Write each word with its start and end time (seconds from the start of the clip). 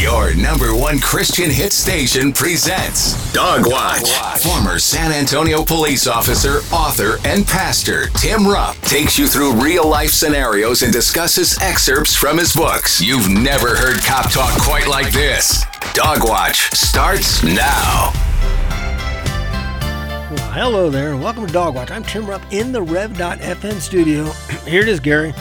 Your 0.00 0.34
number 0.34 0.74
one 0.74 0.98
Christian 0.98 1.50
hit 1.50 1.74
station 1.74 2.32
presents 2.32 3.30
Dog 3.34 3.66
Watch. 3.66 4.08
Former 4.40 4.78
San 4.78 5.12
Antonio 5.12 5.62
police 5.62 6.06
officer, 6.06 6.60
author, 6.74 7.18
and 7.26 7.46
pastor 7.46 8.06
Tim 8.16 8.48
Rupp 8.48 8.76
takes 8.76 9.18
you 9.18 9.26
through 9.26 9.62
real 9.62 9.86
life 9.86 10.08
scenarios 10.08 10.80
and 10.80 10.90
discusses 10.90 11.60
excerpts 11.60 12.14
from 12.16 12.38
his 12.38 12.56
books. 12.56 13.02
You've 13.02 13.28
never 13.28 13.76
heard 13.76 13.98
cop 13.98 14.30
talk 14.30 14.58
quite 14.62 14.88
like 14.88 15.12
this. 15.12 15.66
Dog 15.92 16.26
Watch 16.26 16.70
starts 16.70 17.42
now. 17.42 18.10
Well, 20.30 20.52
hello 20.52 20.88
there, 20.88 21.12
and 21.12 21.22
welcome 21.22 21.46
to 21.46 21.52
Dog 21.52 21.74
Watch. 21.74 21.90
I'm 21.90 22.04
Tim 22.04 22.24
Rupp 22.24 22.50
in 22.50 22.72
the 22.72 22.80
Rev.fm 22.80 23.78
studio. 23.80 24.24
Here 24.66 24.80
it 24.80 24.88
is, 24.88 24.98
Gary, 24.98 25.34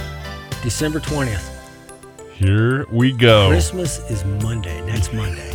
December 0.62 1.00
20th. 1.00 1.59
Here 2.40 2.86
we 2.90 3.12
go. 3.12 3.50
Christmas 3.50 4.00
is 4.10 4.24
Monday, 4.44 4.80
next 4.86 5.14
Monday. 5.14 5.54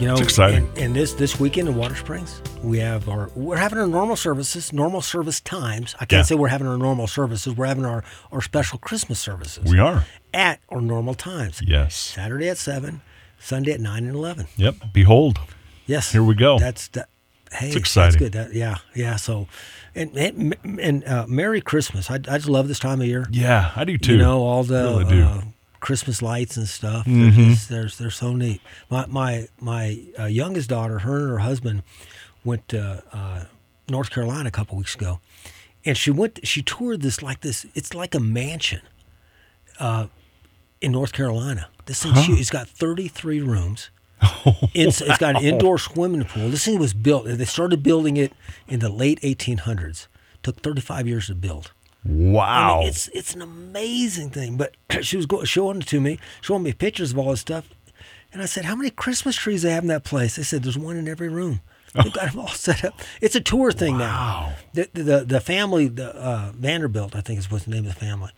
You 0.00 0.08
know, 0.08 0.14
It's 0.14 0.22
exciting. 0.22 0.66
And, 0.70 0.78
and 0.78 0.96
this 0.96 1.12
this 1.12 1.38
weekend 1.38 1.68
in 1.68 1.76
Water 1.76 1.94
Springs, 1.94 2.40
we 2.62 2.78
have 2.78 3.08
our 3.08 3.30
we're 3.36 3.56
having 3.58 3.78
our 3.78 3.86
normal 3.86 4.16
services, 4.16 4.72
normal 4.72 5.02
service 5.02 5.40
times. 5.40 5.94
I 6.00 6.06
can't 6.06 6.12
Yeah. 6.20 6.22
say 6.22 6.34
we're 6.34 6.48
having 6.48 6.66
our 6.66 6.78
normal 6.78 7.06
services. 7.06 7.54
We're 7.54 7.66
having 7.66 7.84
our 7.84 8.02
our 8.32 8.40
special 8.40 8.78
Christmas 8.78 9.20
services 9.20 9.70
We 9.70 9.78
are. 9.78 10.04
at 10.32 10.60
our 10.70 10.80
normal 10.80 11.14
times. 11.14 11.60
Yes. 11.64 11.94
Saturday 11.94 12.48
at 12.48 12.58
seven, 12.58 13.02
Sunday 13.38 13.72
at 13.72 13.80
nine 13.80 14.04
and 14.06 14.16
eleven. 14.16 14.46
Yep. 14.56 14.76
Behold. 14.92 15.38
Yes. 15.86 16.10
Here 16.10 16.24
we 16.24 16.34
go. 16.34 16.58
That's 16.58 16.88
that. 16.88 17.08
Hey, 17.52 17.68
It's 17.68 17.76
exciting. 17.76 18.18
That's 18.18 18.22
good. 18.22 18.32
That, 18.32 18.54
yeah, 18.54 18.76
yeah. 18.94 19.16
So, 19.16 19.46
and 19.94 20.16
and, 20.16 20.56
and 20.80 21.04
uh, 21.04 21.26
Merry 21.28 21.60
Christmas. 21.60 22.10
I, 22.10 22.14
I 22.14 22.18
just 22.38 22.48
love 22.48 22.66
this 22.68 22.78
time 22.80 23.00
of 23.00 23.06
year. 23.06 23.26
Yeah, 23.30 23.70
I 23.76 23.84
do 23.84 23.96
too. 23.98 24.12
You 24.12 24.18
know 24.18 24.42
all 24.42 24.64
the 24.64 24.82
Really. 24.82 25.04
Mm-hmm. 25.04 25.38
uh, 25.38 25.42
Christmas 25.80 26.22
lights 26.22 26.56
and 26.56 26.66
stuff. 26.66 27.04
They're, 27.06 27.30
just, 27.30 27.68
they're 27.68 27.88
they're 27.88 28.10
so 28.10 28.32
neat. 28.34 28.60
My 28.90 29.06
my 29.06 29.48
my 29.60 30.00
uh, 30.18 30.24
youngest 30.24 30.68
daughter, 30.70 31.00
her 31.00 31.16
and 31.18 31.28
her 31.30 31.38
husband 31.40 31.82
went 32.42 32.66
to 32.68 33.02
uh, 33.12 33.44
North 33.88 34.10
Carolina 34.10 34.48
a 34.48 34.50
couple 34.50 34.76
weeks 34.78 34.94
ago, 34.94 35.20
and 35.84 35.96
she 35.96 36.10
went. 36.10 36.40
She 36.42 36.62
toured 36.62 37.02
this 37.02 37.22
like 37.22 37.40
this. 37.42 37.66
It's 37.74 37.92
like 37.94 38.14
a 38.14 38.20
mansion, 38.20 38.80
uh, 39.78 40.06
in 40.80 40.92
North 40.92 41.12
Carolina. 41.12 41.68
This 41.86 42.02
thing, 42.02 42.14
huge. 42.14 42.40
it's 42.40 42.50
got 42.50 42.66
thirty 42.66 43.06
three 43.08 43.40
rooms. 43.42 43.90
It's, 44.74 45.00
it's 45.00 45.18
got 45.18 45.36
an 45.36 45.44
indoor 45.44 45.78
swimming 45.78 46.24
pool. 46.24 46.48
This 46.48 46.64
thing 46.64 46.78
was 46.78 46.92
built. 46.94 47.26
They 47.26 47.44
started 47.44 47.82
building 47.82 48.16
it 48.16 48.32
in 48.66 48.80
the 48.80 48.88
late 48.88 49.20
1800s. 49.20 50.08
Took 50.42 50.60
35 50.62 51.06
years 51.06 51.26
to 51.28 51.34
build. 51.34 51.72
I 52.04 52.08
wow. 52.10 52.80
mean, 52.80 52.88
it's 52.88 53.08
it's 53.08 53.34
an 53.34 53.40
amazing 53.40 54.30
thing. 54.30 54.56
But 54.56 54.76
she 55.02 55.16
was 55.16 55.26
go- 55.26 55.44
showing 55.44 55.78
it 55.78 55.86
to 55.88 56.00
me, 56.00 56.18
showing 56.40 56.62
me 56.62 56.72
pictures 56.72 57.12
of 57.12 57.18
all 57.18 57.30
this 57.30 57.40
stuff, 57.40 57.68
and 58.32 58.42
I 58.42 58.46
said, 58.46 58.66
"How 58.66 58.76
many 58.76 58.90
Christmas 58.90 59.36
trees 59.36 59.62
they 59.62 59.70
have 59.70 59.84
in 59.84 59.88
that 59.88 60.04
place?" 60.04 60.36
They 60.36 60.42
said, 60.42 60.64
"There's 60.64 60.76
one 60.76 60.96
in 60.96 61.08
every 61.08 61.28
room." 61.28 61.60
They've 61.94 62.12
got 62.12 62.32
them 62.32 62.40
all 62.40 62.48
set 62.48 62.84
up. 62.84 63.00
It's 63.20 63.36
a 63.36 63.40
tour 63.40 63.70
thing 63.70 63.96
now. 63.96 64.54
The, 64.74 64.88
the 64.92 65.24
the 65.24 65.40
family, 65.40 65.86
the 65.88 66.14
uh, 66.14 66.52
Vanderbilt, 66.54 67.14
I 67.14 67.20
think 67.20 67.38
is 67.38 67.50
what's 67.50 67.64
the 67.64 67.70
name 67.70 67.86
of 67.86 67.94
the 67.94 68.00
family, 68.00 68.32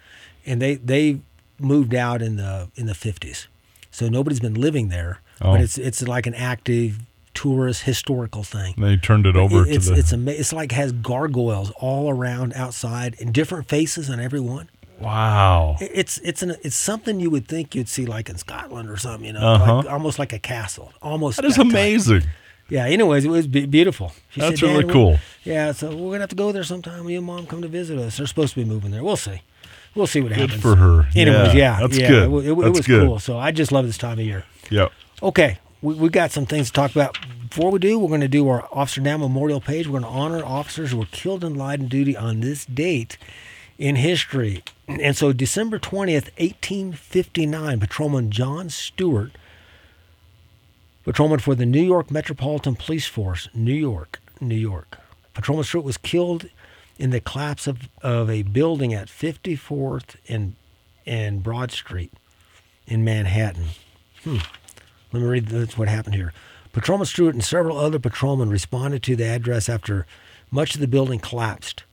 and 0.45 0.61
they 0.61 0.75
they 0.75 1.21
moved 1.59 1.95
out 1.95 2.21
in 2.21 2.37
the 2.37 2.69
in 2.77 2.87
the 2.87 2.93
50s, 2.93 3.47
so 3.91 4.09
nobody's 4.09 4.41
been 4.41 4.55
living 4.55 4.91
there. 4.91 5.21
Oh. 5.41 5.53
But 5.53 5.61
it's 5.61 5.77
it's 5.79 6.03
like 6.03 6.27
an 6.27 6.35
active 6.35 6.99
tourist 7.35 7.83
historical 7.83 8.43
thing. 8.43 8.75
they 8.79 8.97
turned 8.97 9.27
it 9.27 9.37
over 9.37 9.67
It- 9.67 9.75
it's 9.77 9.87
to 9.89 9.93
the. 9.93 9.99
it's 10.01 10.13
ama- 10.13 10.31
it's 10.31 10.53
like 10.55 10.73
has 10.73 10.93
gargoyles 10.93 11.71
all 11.73 12.09
around 12.09 12.55
outside 12.55 13.15
and 13.21 13.33
different 13.35 13.69
faces 13.69 14.09
on 14.09 14.19
every 14.21 14.41
one. 14.41 14.71
wow. 14.99 15.77
It- 15.81 15.91
It's 15.95 16.19
it's 16.19 16.43
an 16.43 16.57
it's 16.63 16.77
something 16.77 17.21
you 17.21 17.29
would 17.31 17.47
think 17.47 17.75
you'd 17.75 17.89
see 17.89 18.07
like 18.07 18.31
in 18.31 18.39
Scotland 18.39 18.89
or 18.89 18.97
something, 18.97 19.27
you 19.27 19.33
know, 19.35 19.41
Uh-huh. 19.41 19.77
like, 19.77 19.87
almost 19.87 20.19
like 20.19 20.33
a 20.33 20.39
castle, 20.39 20.93
almost. 21.03 21.37
That 21.37 21.45
is 21.45 21.57
type. 21.57 21.67
amazing. 21.67 22.23
Yeah. 22.71 22.87
Anyways, 22.87 23.25
it 23.25 23.29
was 23.31 23.47
be- 23.47 23.67
beautiful. 23.67 24.13
She 24.31 24.41
That's 24.41 24.59
said, 24.61 24.71
really 24.71 24.93
cool. 24.93 25.19
Yeah. 25.45 25.73
So 25.73 25.95
we're 25.95 26.13
gonna 26.13 26.21
have 26.21 26.31
to 26.31 26.35
go 26.37 26.51
there 26.53 26.65
sometime. 26.65 27.09
You 27.09 27.19
and 27.19 27.27
mom 27.27 27.47
come 27.47 27.61
to 27.63 27.69
visit 27.69 27.99
us. 27.99 28.17
They're 28.17 28.27
supposed 28.27 28.55
to 28.55 28.61
be 28.61 28.65
moving 28.65 28.91
there. 28.91 29.05
We'll 29.05 29.17
see. 29.17 29.43
We'll 29.95 30.07
see 30.07 30.21
what 30.23 30.31
Good 30.31 30.39
happens. 30.51 30.63
for 30.63 30.77
her. 30.77 31.07
Anyways, 31.15 31.55
Yeah, 31.55 31.77
yeah, 31.77 31.81
that's 31.81 31.99
yeah, 31.99 32.09
good. 32.09 32.23
It, 32.23 32.25
it, 32.49 32.53
wa- 32.53 32.63
it 32.63 32.65
That's 32.67 32.79
was 32.79 32.87
good. 32.87 33.07
cool. 33.07 33.19
So 33.19 33.39
I 33.39 33.51
just 33.53 33.73
love 33.73 33.87
this 33.87 33.97
time 33.99 34.19
of 34.19 34.25
year. 34.25 34.45
Yep. 34.71 34.93
Okay, 35.23 35.59
we, 35.81 35.95
we 35.95 36.09
got 36.11 36.31
some 36.31 36.45
things 36.45 36.69
to 36.69 36.73
talk 36.75 36.91
about. 36.91 37.17
Before 37.49 37.71
we 37.71 37.79
do, 37.79 37.99
we're 37.99 38.09
going 38.09 38.21
to 38.21 38.29
do 38.29 38.49
our 38.49 38.69
Officer 38.71 39.01
Down 39.01 39.21
Memorial 39.21 39.63
page. 39.63 39.87
We're 39.87 40.01
going 40.01 40.13
to 40.13 40.19
honor 40.19 40.45
officers 40.45 40.91
who 40.91 40.99
were 40.99 41.07
killed 41.07 41.43
in 41.43 41.55
line 41.55 41.83
of 41.83 41.89
duty 41.89 42.15
on 42.15 42.41
this 42.41 42.67
date 42.67 43.17
in 43.79 43.97
history. 43.97 44.63
And 44.87 45.17
so, 45.17 45.33
December 45.33 45.79
20th, 45.79 46.31
1859, 46.39 47.81
Patrolman 47.81 48.31
John 48.31 48.69
Stewart, 48.69 49.33
patrolman 51.05 51.39
for 51.39 51.55
the 51.55 51.67
New 51.67 51.83
York 51.83 52.11
Metropolitan 52.11 52.75
Police 52.75 53.07
Force, 53.07 53.49
New 53.55 53.75
York, 53.75 54.21
New 54.39 54.55
York. 54.55 54.99
Patrolman 55.33 55.65
Stewart 55.65 55.85
was 55.85 55.97
killed 55.97 56.47
in 56.99 57.11
the 57.11 57.21
collapse 57.21 57.67
of, 57.67 57.89
of 58.03 58.29
a 58.29 58.43
building 58.43 58.93
at 58.93 59.09
54th 59.09 60.17
and, 60.29 60.57
and 61.07 61.43
Broad 61.43 61.73
Street 61.73 62.13
in 62.87 63.03
Manhattan. 63.03 63.69
Hmm. 64.23 64.39
Let 65.13 65.23
me 65.23 65.29
read 65.29 65.47
this, 65.47 65.79
what 65.79 65.89
happened 65.89 66.15
here. 66.15 66.33
Patrolman 66.73 67.07
Stewart 67.07 67.35
and 67.35 67.45
several 67.45 67.79
other 67.79 67.99
patrolmen 67.99 68.51
responded 68.51 69.03
to 69.05 69.17
the 69.17 69.25
address 69.25 69.69
after 69.69 70.07
much 70.51 70.75
of 70.75 70.81
the 70.81 70.89
building 70.89 71.21
collapsed. 71.21 71.85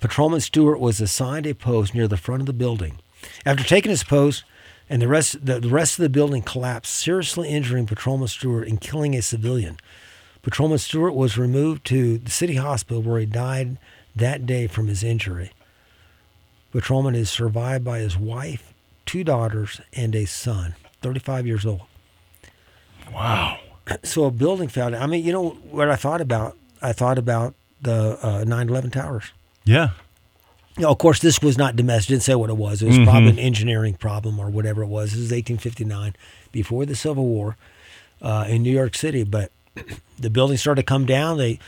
Patrolman 0.00 0.40
Stewart 0.40 0.78
was 0.78 1.00
assigned 1.00 1.46
a 1.46 1.54
post 1.54 1.94
near 1.94 2.06
the 2.06 2.16
front 2.16 2.42
of 2.42 2.46
the 2.46 2.52
building. 2.52 2.98
After 3.46 3.64
taking 3.64 3.90
his 3.90 4.04
post, 4.04 4.44
and 4.88 5.00
the 5.00 5.08
rest, 5.08 5.44
the, 5.44 5.60
the 5.60 5.68
rest 5.68 5.98
of 5.98 6.02
the 6.02 6.08
building 6.10 6.42
collapsed, 6.42 6.94
seriously 6.94 7.48
injuring 7.48 7.86
Patrolman 7.86 8.28
Stewart 8.28 8.68
and 8.68 8.80
killing 8.80 9.14
a 9.14 9.22
civilian. 9.22 9.78
Patrolman 10.42 10.78
Stewart 10.78 11.14
was 11.14 11.38
removed 11.38 11.86
to 11.86 12.18
the 12.18 12.30
city 12.30 12.56
hospital 12.56 13.02
where 13.02 13.18
he 13.18 13.26
died 13.26 13.78
that 14.14 14.44
day 14.44 14.66
from 14.66 14.88
his 14.88 15.02
injury. 15.02 15.52
Patrolman 16.70 17.14
is 17.14 17.30
survived 17.30 17.84
by 17.84 18.00
his 18.00 18.18
wife, 18.18 18.74
two 19.06 19.24
daughters, 19.24 19.80
and 19.94 20.14
a 20.14 20.26
son, 20.26 20.74
35 21.00 21.46
years 21.46 21.64
old. 21.64 21.82
Wow. 23.12 23.58
So 24.02 24.24
a 24.24 24.30
building 24.30 24.68
fell 24.68 24.90
down. 24.90 25.02
I 25.02 25.06
mean, 25.06 25.22
you 25.22 25.30
know 25.30 25.50
what 25.70 25.90
I 25.90 25.96
thought 25.96 26.22
about? 26.22 26.56
I 26.80 26.94
thought 26.94 27.18
about 27.18 27.54
the 27.82 28.18
uh, 28.22 28.44
9/11 28.44 28.90
towers. 28.92 29.24
Yeah. 29.64 29.90
You 30.78 30.84
know, 30.84 30.90
of 30.90 30.96
course, 30.96 31.20
this 31.20 31.42
was 31.42 31.58
not 31.58 31.76
domestic. 31.76 32.08
Didn't 32.08 32.22
say 32.22 32.34
what 32.34 32.48
it 32.48 32.56
was. 32.56 32.80
It 32.80 32.86
was 32.86 32.98
probably 33.00 33.28
an 33.28 33.38
engineering 33.38 33.94
problem 33.94 34.40
or 34.40 34.48
whatever 34.48 34.82
it 34.82 34.86
was. 34.86 35.10
This 35.10 35.20
is 35.20 35.30
1859, 35.30 36.16
before 36.50 36.86
the 36.86 36.96
Civil 36.96 37.26
War, 37.26 37.56
uh, 38.22 38.46
in 38.48 38.62
New 38.62 38.72
York 38.72 38.94
City. 38.96 39.22
But 39.22 39.52
the 40.18 40.30
building 40.30 40.56
started 40.56 40.80
to 40.80 40.86
come 40.86 41.04
down. 41.04 41.36
The 41.36 41.58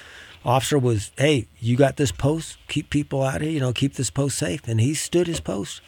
officer 0.43 0.79
was, 0.79 1.13
"Hey, 1.19 1.47
you 1.61 1.77
got 1.77 1.99
this 1.99 2.13
post. 2.13 2.57
Keep 2.67 2.89
people 2.89 3.23
out 3.23 3.43
here. 3.43 3.51
You 3.51 3.61
know, 3.61 3.75
keep 3.75 3.95
this 3.95 4.09
post 4.11 4.39
safe." 4.39 4.67
And 4.67 4.81
he 4.81 4.95
stood 4.95 5.27
his 5.27 5.41
post. 5.41 5.83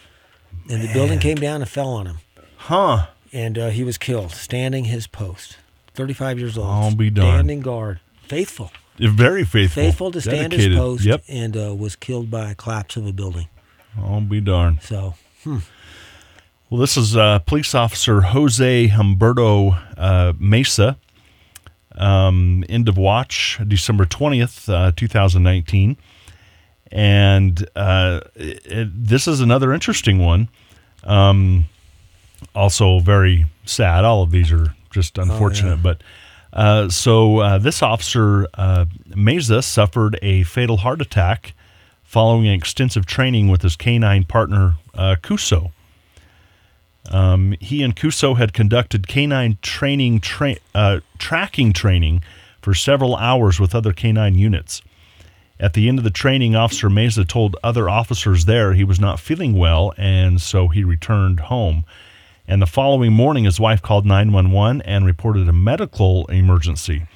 And 0.70 0.82
the 0.82 0.92
building 0.92 1.18
came 1.18 1.38
down 1.38 1.62
and 1.62 1.68
fell 1.70 1.88
on 1.88 2.06
him, 2.06 2.18
Huh. 2.56 3.06
And 3.32 3.58
uh, 3.58 3.68
he 3.70 3.84
was 3.84 3.98
killed 3.98 4.30
standing 4.32 4.84
his 4.84 5.06
post. 5.06 5.56
35 5.94 6.38
years 6.38 6.56
old. 6.56 6.68
I'll 6.68 6.94
be 6.94 7.10
darned. 7.10 7.34
Standing 7.34 7.60
guard, 7.60 8.00
faithful 8.22 8.70
Very 8.98 9.44
faithful. 9.44 9.82
faithful 9.82 10.10
to 10.12 10.20
stand 10.20 10.52
his 10.52 10.68
post 10.76 11.04
Yep. 11.04 11.24
and 11.28 11.56
uh, 11.56 11.74
was 11.74 11.96
killed 11.96 12.30
by 12.30 12.50
a 12.50 12.54
collapse 12.54 12.96
of 12.96 13.06
a 13.06 13.12
building. 13.12 13.48
I'll 14.00 14.20
be 14.20 14.40
darned. 14.40 14.82
So, 14.82 15.14
Well, 16.70 16.80
this 16.80 16.96
is 16.96 17.16
uh, 17.16 17.38
police 17.40 17.74
officer 17.74 18.20
Jose 18.20 18.88
Humberto 18.88 19.78
uh, 19.96 20.34
Mesa. 20.38 20.96
Um, 21.96 22.62
end 22.68 22.88
of 22.88 22.96
watch, 22.96 23.58
December 23.66 24.04
20th, 24.04 24.72
uh, 24.72 24.92
2019. 24.94 25.96
And 26.92 27.68
uh, 27.74 28.20
it, 28.36 28.64
it- 28.66 29.04
this 29.08 29.26
is 29.26 29.40
another 29.40 29.72
interesting 29.72 30.18
one. 30.18 30.48
Um, 31.04 31.64
also, 32.54 33.00
very 33.00 33.46
sad. 33.64 34.04
All 34.04 34.22
of 34.22 34.30
these 34.30 34.52
are 34.52 34.74
just 34.90 35.18
unfortunate. 35.18 35.82
But 35.82 36.02
uh, 36.52 36.88
so, 36.88 37.38
uh, 37.38 37.58
this 37.58 37.82
officer, 37.82 38.46
uh, 38.54 38.86
Mesa, 39.14 39.62
suffered 39.62 40.18
a 40.22 40.42
fatal 40.44 40.78
heart 40.78 41.00
attack 41.00 41.54
following 42.02 42.46
extensive 42.46 43.04
training 43.04 43.48
with 43.48 43.62
his 43.62 43.76
canine 43.76 44.24
partner, 44.24 44.76
uh, 44.94 45.16
Kuso. 45.22 45.72
Um, 47.10 47.54
he 47.60 47.82
and 47.82 47.94
Kuso 47.94 48.36
had 48.36 48.52
conducted 48.52 49.08
canine 49.08 49.58
training 49.62 50.20
tra- 50.20 50.56
uh, 50.74 51.00
tracking 51.18 51.72
training 51.72 52.22
for 52.62 52.74
several 52.74 53.16
hours 53.16 53.60
with 53.60 53.74
other 53.74 53.92
canine 53.92 54.36
units. 54.36 54.82
At 55.60 55.74
the 55.74 55.88
end 55.88 55.98
of 55.98 56.04
the 56.04 56.10
training, 56.10 56.54
Officer 56.54 56.88
Mesa 56.88 57.24
told 57.24 57.56
other 57.62 57.88
officers 57.88 58.44
there 58.44 58.74
he 58.74 58.84
was 58.84 59.00
not 59.00 59.18
feeling 59.18 59.54
well, 59.54 59.92
and 59.96 60.40
so 60.40 60.68
he 60.68 60.84
returned 60.84 61.40
home. 61.40 61.84
And 62.50 62.62
the 62.62 62.66
following 62.66 63.12
morning, 63.12 63.44
his 63.44 63.60
wife 63.60 63.82
called 63.82 64.06
911 64.06 64.80
and 64.82 65.04
reported 65.04 65.48
a 65.48 65.52
medical 65.52 66.24
emergency. 66.26 67.06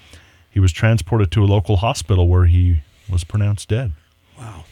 He 0.51 0.61
was 0.61 0.73
transported 0.73 1.31
to 1.33 1.43
a 1.43 1.47
local 1.47 1.79
hospital 1.79 2.29
where 2.29 2.45
he 2.45 2.83
was 3.09 3.25
pronounced 3.25 3.69
dead. 3.69 3.93
wow. 4.39 4.65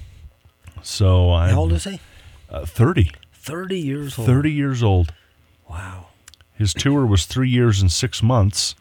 So 0.83 1.31
I 1.31 1.51
How 1.51 1.61
old 1.61 1.73
is 1.73 1.85
he? 1.85 1.99
uh, 2.51 2.65
30, 2.67 3.11
30 3.33 3.79
years 3.79 4.19
old. 4.19 4.27
30 4.27 4.53
years 4.53 4.83
old. 4.83 5.15
Wow. 5.69 6.09
His 6.55 6.75
tour 6.75 7.07
was 7.07 7.25
three 7.27 7.49
years 7.49 7.81
and 7.81 7.91
six 7.91 8.23
months. 8.23 8.75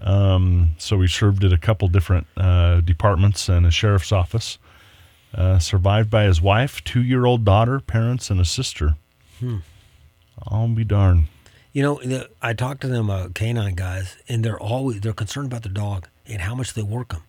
Um, 0.00 0.74
so 0.78 1.00
he 1.00 1.06
served 1.08 1.42
at 1.44 1.52
a 1.52 1.58
couple 1.58 1.88
different 1.88 2.26
uh, 2.36 2.80
departments 2.80 3.48
and 3.48 3.66
a 3.66 3.70
sheriff's 3.70 4.12
office. 4.12 4.58
Uh, 5.34 5.58
survived 5.58 6.10
by 6.10 6.24
his 6.24 6.40
wife, 6.40 6.82
two 6.84 7.02
year 7.02 7.24
old 7.24 7.44
daughter, 7.44 7.80
parents, 7.80 8.30
and 8.30 8.38
a 8.40 8.44
sister. 8.44 8.96
Hmm. 9.40 9.58
I'll 10.48 10.68
be 10.68 10.84
darned. 10.84 11.24
You 11.72 11.82
know, 11.82 12.00
the, 12.04 12.28
I 12.42 12.52
talked 12.52 12.82
to 12.82 12.88
them 12.88 13.08
uh, 13.08 13.28
canine 13.34 13.74
guys, 13.74 14.16
and 14.28 14.44
they're 14.44 14.60
always 14.60 15.00
they're 15.00 15.12
concerned 15.12 15.46
about 15.46 15.62
the 15.62 15.68
dog 15.70 16.08
and 16.26 16.42
how 16.42 16.54
much 16.54 16.74
they 16.74 16.82
work 16.82 17.10
them 17.10 17.22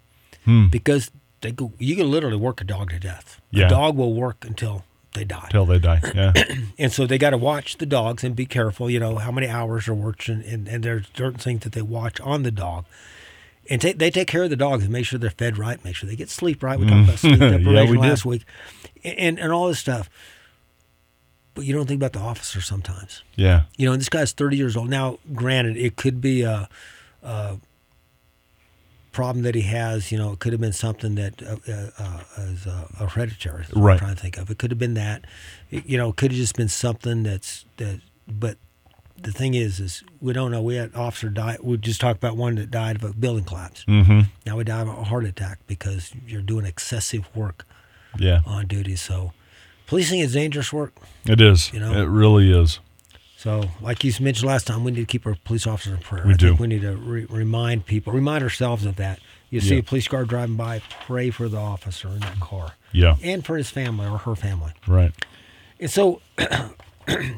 Hmm. 0.45 0.67
because 0.67 1.09
they 1.41 1.51
go. 1.51 1.71
You 1.79 1.95
can 1.95 2.11
literally 2.11 2.35
work 2.37 2.59
a 2.59 2.63
dog 2.65 2.89
to 2.89 2.99
death. 2.99 3.39
Yeah. 3.51 3.67
A 3.67 3.69
dog 3.69 3.95
will 3.95 4.13
work 4.13 4.43
until 4.45 4.83
they 5.13 5.23
die. 5.23 5.47
Till 5.51 5.65
they 5.65 5.79
die. 5.79 6.01
Yeah. 6.13 6.33
and 6.77 6.91
so 6.91 7.05
they 7.07 7.17
got 7.17 7.29
to 7.29 7.37
watch 7.37 7.77
the 7.77 7.85
dogs 7.85 8.23
and 8.23 8.35
be 8.35 8.45
careful. 8.45 8.89
You 8.89 8.99
know 8.99 9.15
how 9.17 9.31
many 9.31 9.47
hours 9.47 9.87
are 9.87 9.93
worked, 9.93 10.27
and, 10.27 10.43
and, 10.43 10.67
and 10.67 10.83
there's 10.83 11.05
certain 11.15 11.39
things 11.39 11.61
that 11.61 11.71
they 11.71 11.81
watch 11.81 12.19
on 12.21 12.43
the 12.43 12.51
dog. 12.51 12.85
And 13.69 13.79
take, 13.79 13.97
they 13.97 14.11
take 14.11 14.27
care 14.27 14.43
of 14.43 14.49
the 14.49 14.57
dogs 14.57 14.83
and 14.83 14.91
make 14.91 15.05
sure 15.05 15.17
they're 15.17 15.29
fed 15.29 15.57
right, 15.57 15.81
make 15.85 15.95
sure 15.95 16.09
they 16.09 16.17
get 16.17 16.29
sleep 16.29 16.61
right. 16.61 16.77
We 16.77 16.85
talked 16.85 17.05
about 17.05 17.19
sleep 17.19 17.39
Yeah, 17.39 17.51
deprivation 17.51 17.95
did. 17.95 18.01
last 18.09 18.25
week, 18.25 18.43
and 19.05 19.39
and 19.39 19.53
all 19.53 19.67
this 19.69 19.79
stuff. 19.79 20.09
But 21.55 21.65
you 21.65 21.73
don't 21.73 21.85
think 21.85 21.99
about 21.99 22.13
the 22.13 22.19
officer 22.19 22.61
sometimes. 22.61 23.21
yeah. 23.35 23.63
You 23.77 23.85
know, 23.85 23.91
and 23.93 24.01
this 24.01 24.09
guy's 24.09 24.31
30 24.31 24.57
years 24.57 24.75
old. 24.75 24.89
Now, 24.89 25.19
granted, 25.33 25.77
it 25.77 25.95
could 25.95 26.19
be 26.19 26.41
a, 26.41 26.67
a 27.21 27.57
problem 29.11 29.43
that 29.43 29.55
he 29.55 29.61
has. 29.61 30.11
You 30.11 30.17
know, 30.17 30.31
it 30.33 30.39
could 30.39 30.51
have 30.53 30.61
been 30.61 30.73
something 30.73 31.15
that 31.15 31.41
uh, 31.43 31.57
uh, 31.67 31.89
uh, 31.99 32.41
is 32.41 32.65
uh, 32.65 32.87
a 32.99 33.07
hereditary. 33.07 33.65
Right. 33.75 33.93
I'm 33.93 33.99
trying 33.99 34.15
to 34.15 34.21
think 34.21 34.37
of. 34.37 34.49
It 34.49 34.57
could 34.57 34.71
have 34.71 34.79
been 34.79 34.95
that. 34.95 35.25
It- 35.71 35.85
you 35.85 35.97
know, 35.97 36.09
it 36.09 36.15
could 36.15 36.31
have 36.31 36.37
just 36.37 36.55
been 36.55 36.69
something 36.69 37.23
that's 37.23 37.65
that. 37.77 37.99
But 38.27 38.57
the 39.21 39.31
thing 39.31 39.53
is, 39.53 39.79
is 39.79 40.03
we 40.21 40.33
don't 40.33 40.49
know. 40.49 40.61
We 40.61 40.75
had 40.75 40.95
officer 40.95 41.29
die. 41.29 41.57
We 41.61 41.77
just 41.77 42.01
talked 42.01 42.17
about 42.17 42.35
one 42.37 42.55
that 42.55 42.71
died 42.71 42.95
of 42.95 43.03
a 43.03 43.13
building 43.13 43.43
collapse. 43.43 43.85
Mm-hmm. 43.87 44.21
Now 44.45 44.57
we 44.57 44.63
died 44.63 44.87
of 44.87 44.97
a 44.97 45.03
heart 45.03 45.25
attack 45.25 45.59
because 45.67 46.11
you're 46.25 46.41
doing 46.41 46.65
excessive 46.65 47.27
work 47.35 47.65
Yeah. 48.17 48.41
on 48.45 48.65
duty. 48.67 48.95
So, 48.95 49.33
policing 49.93 50.19
is 50.19 50.33
dangerous 50.33 50.73
work. 50.73 50.93
It 51.25 51.39
is. 51.39 51.71
You 51.71 51.79
know? 51.79 51.93
It 51.93 52.05
really 52.07 52.51
is. 52.51 52.79
So, 53.37 53.65
like 53.81 54.03
you 54.03 54.11
mentioned 54.21 54.47
last 54.47 54.65
time, 54.67 54.83
we 54.83 54.91
need 54.91 55.01
to 55.01 55.05
keep 55.05 55.25
our 55.27 55.35
police 55.43 55.67
officers 55.67 55.93
in 55.93 55.99
prayer. 55.99 56.23
We 56.25 56.33
I 56.33 56.37
think 56.37 56.57
do. 56.57 56.61
we 56.61 56.67
need 56.67 56.81
to 56.81 56.95
re- 56.95 57.25
remind 57.29 57.85
people, 57.85 58.13
remind 58.13 58.43
ourselves 58.43 58.85
of 58.85 58.95
that. 58.95 59.19
You 59.49 59.59
see 59.59 59.75
Yeah. 59.75 59.79
a 59.81 59.83
police 59.83 60.07
car 60.07 60.23
driving 60.25 60.55
by, 60.55 60.81
pray 61.05 61.29
for 61.29 61.47
the 61.49 61.57
officer 61.57 62.07
in 62.07 62.19
that 62.21 62.39
car 62.39 62.71
Yeah. 62.91 63.17
and 63.21 63.45
for 63.45 63.55
his 63.57 63.69
family 63.69 64.07
or 64.07 64.17
her 64.19 64.35
family. 64.35 64.71
Right. 64.87 65.11
And 65.79 65.91
so, 65.91 66.21
and 66.37 66.71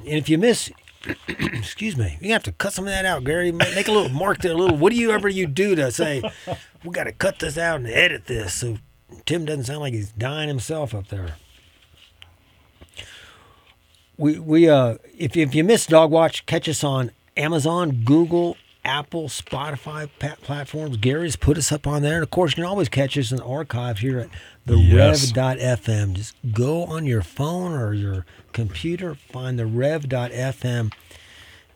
if 0.06 0.30
you 0.30 0.38
miss, 0.38 0.72
excuse 1.28 1.98
me, 1.98 2.18
you 2.22 2.32
have 2.34 2.44
to 2.44 2.52
cut 2.52 2.72
some 2.74 2.86
of 2.86 2.92
that 2.92 3.06
out, 3.06 3.24
Gary. 3.24 3.52
Make 3.52 3.88
a 3.88 3.92
little 3.92 4.10
mark 4.10 4.40
there, 4.42 4.54
a 4.54 4.56
little. 4.56 4.78
What 4.78 4.92
do 4.94 4.98
you 5.00 5.12
ever 5.12 5.28
you 5.28 5.48
do 5.48 5.76
to 5.76 5.92
say, 5.92 6.22
we 6.84 6.92
got 6.92 7.04
to 7.06 7.12
cut 7.12 7.40
this 7.40 7.58
out 7.58 7.78
and 7.82 7.88
edit 7.88 8.26
this 8.28 8.54
so 8.54 8.78
Tim 9.26 9.44
doesn't 9.46 9.66
sound 9.66 9.80
like 9.82 9.94
he's 9.94 10.12
dying 10.12 10.48
himself 10.48 10.94
up 10.94 11.08
there. 11.08 11.36
We 14.18 14.40
we 14.40 14.70
uh 14.70 14.96
if 15.18 15.36
if 15.36 15.54
you 15.56 15.64
miss 15.64 15.86
Dog 15.86 16.12
Watch, 16.12 16.46
catch 16.46 16.70
us 16.70 16.84
on 16.84 17.12
Amazon, 17.36 18.02
Google, 18.06 18.56
Apple, 18.86 19.28
Spotify 19.28 20.10
platforms. 20.42 20.98
Gary's 20.98 21.36
put 21.36 21.58
us 21.58 21.72
up 21.72 21.86
on 21.86 22.02
there, 22.02 22.16
and 22.16 22.24
of 22.24 22.30
course 22.30 22.52
you 22.52 22.56
can 22.56 22.64
always 22.66 22.88
catch 22.90 23.18
us 23.18 23.32
in 23.32 23.38
the 23.38 23.44
archive 23.44 24.00
here 24.00 24.20
at 24.20 24.30
the 24.66 24.78
Yes. 24.78 25.36
Rev.fm. 25.36 26.14
Just 26.14 26.36
go 26.54 26.86
on 26.86 27.06
your 27.06 27.22
phone 27.22 27.74
or 27.74 27.94
your 27.94 28.26
computer, 28.54 29.16
find 29.16 29.60
the 29.60 29.66
Rev.fm, 29.66 30.94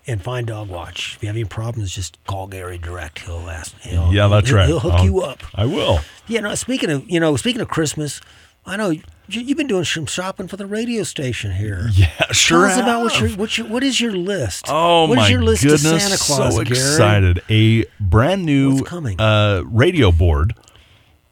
and 0.08 0.24
find 0.24 0.48
Dog 0.48 0.70
Watch. 0.70 1.16
If 1.18 1.24
you 1.24 1.28
have 1.28 1.36
any 1.36 1.44
problems, 1.46 1.94
just 1.94 2.18
call 2.26 2.48
Gary 2.48 2.78
direct. 2.78 3.20
He'll 3.20 3.50
ask. 3.50 3.78
He'll, 3.82 4.14
Yeah, 4.14 4.28
that's 4.30 4.48
he'll- 4.48 4.58
right. 4.58 4.68
He'll 4.68 4.80
hook 4.80 4.94
I'll- 4.94 5.06
you 5.06 5.22
up. 5.22 5.44
I 5.54 5.66
will. 5.66 6.00
Yeah, 6.28 6.40
no. 6.40 6.56
Speaking 6.56 6.90
of, 6.90 7.10
you 7.10 7.20
know, 7.20 7.36
speaking 7.36 7.62
of 7.62 7.68
Christmas, 7.68 8.22
I 8.66 8.78
know 8.78 8.94
you've 9.30 9.58
been 9.58 9.68
doing 9.68 9.84
some 9.86 10.06
shopping 10.06 10.48
for 10.48 10.58
the 10.58 10.66
radio 10.66 11.04
station 11.04 11.52
here. 11.54 11.90
Yeah, 11.94 12.08
sure. 12.32 12.68
Tell 12.68 12.78
us 12.78 12.82
about 12.82 13.04
what 13.04 13.20
your 13.20 13.30
what 13.32 13.58
your 13.58 13.68
what 13.68 13.84
is 13.84 14.00
your 14.02 14.12
list? 14.14 14.66
Oh 14.70 15.08
what 15.08 15.18
my 15.18 15.24
is 15.26 15.30
your 15.32 15.42
list 15.42 15.64
goodness! 15.64 15.82
to 15.84 16.00
Santa 16.00 16.18
Claus, 16.18 16.56
so 16.56 16.64
Gary? 16.64 16.78
excited! 16.78 17.42
A 17.50 17.86
brand 18.00 18.46
new? 18.46 18.80
Uh, 19.20 19.64
radio 19.66 20.12
board. 20.12 20.54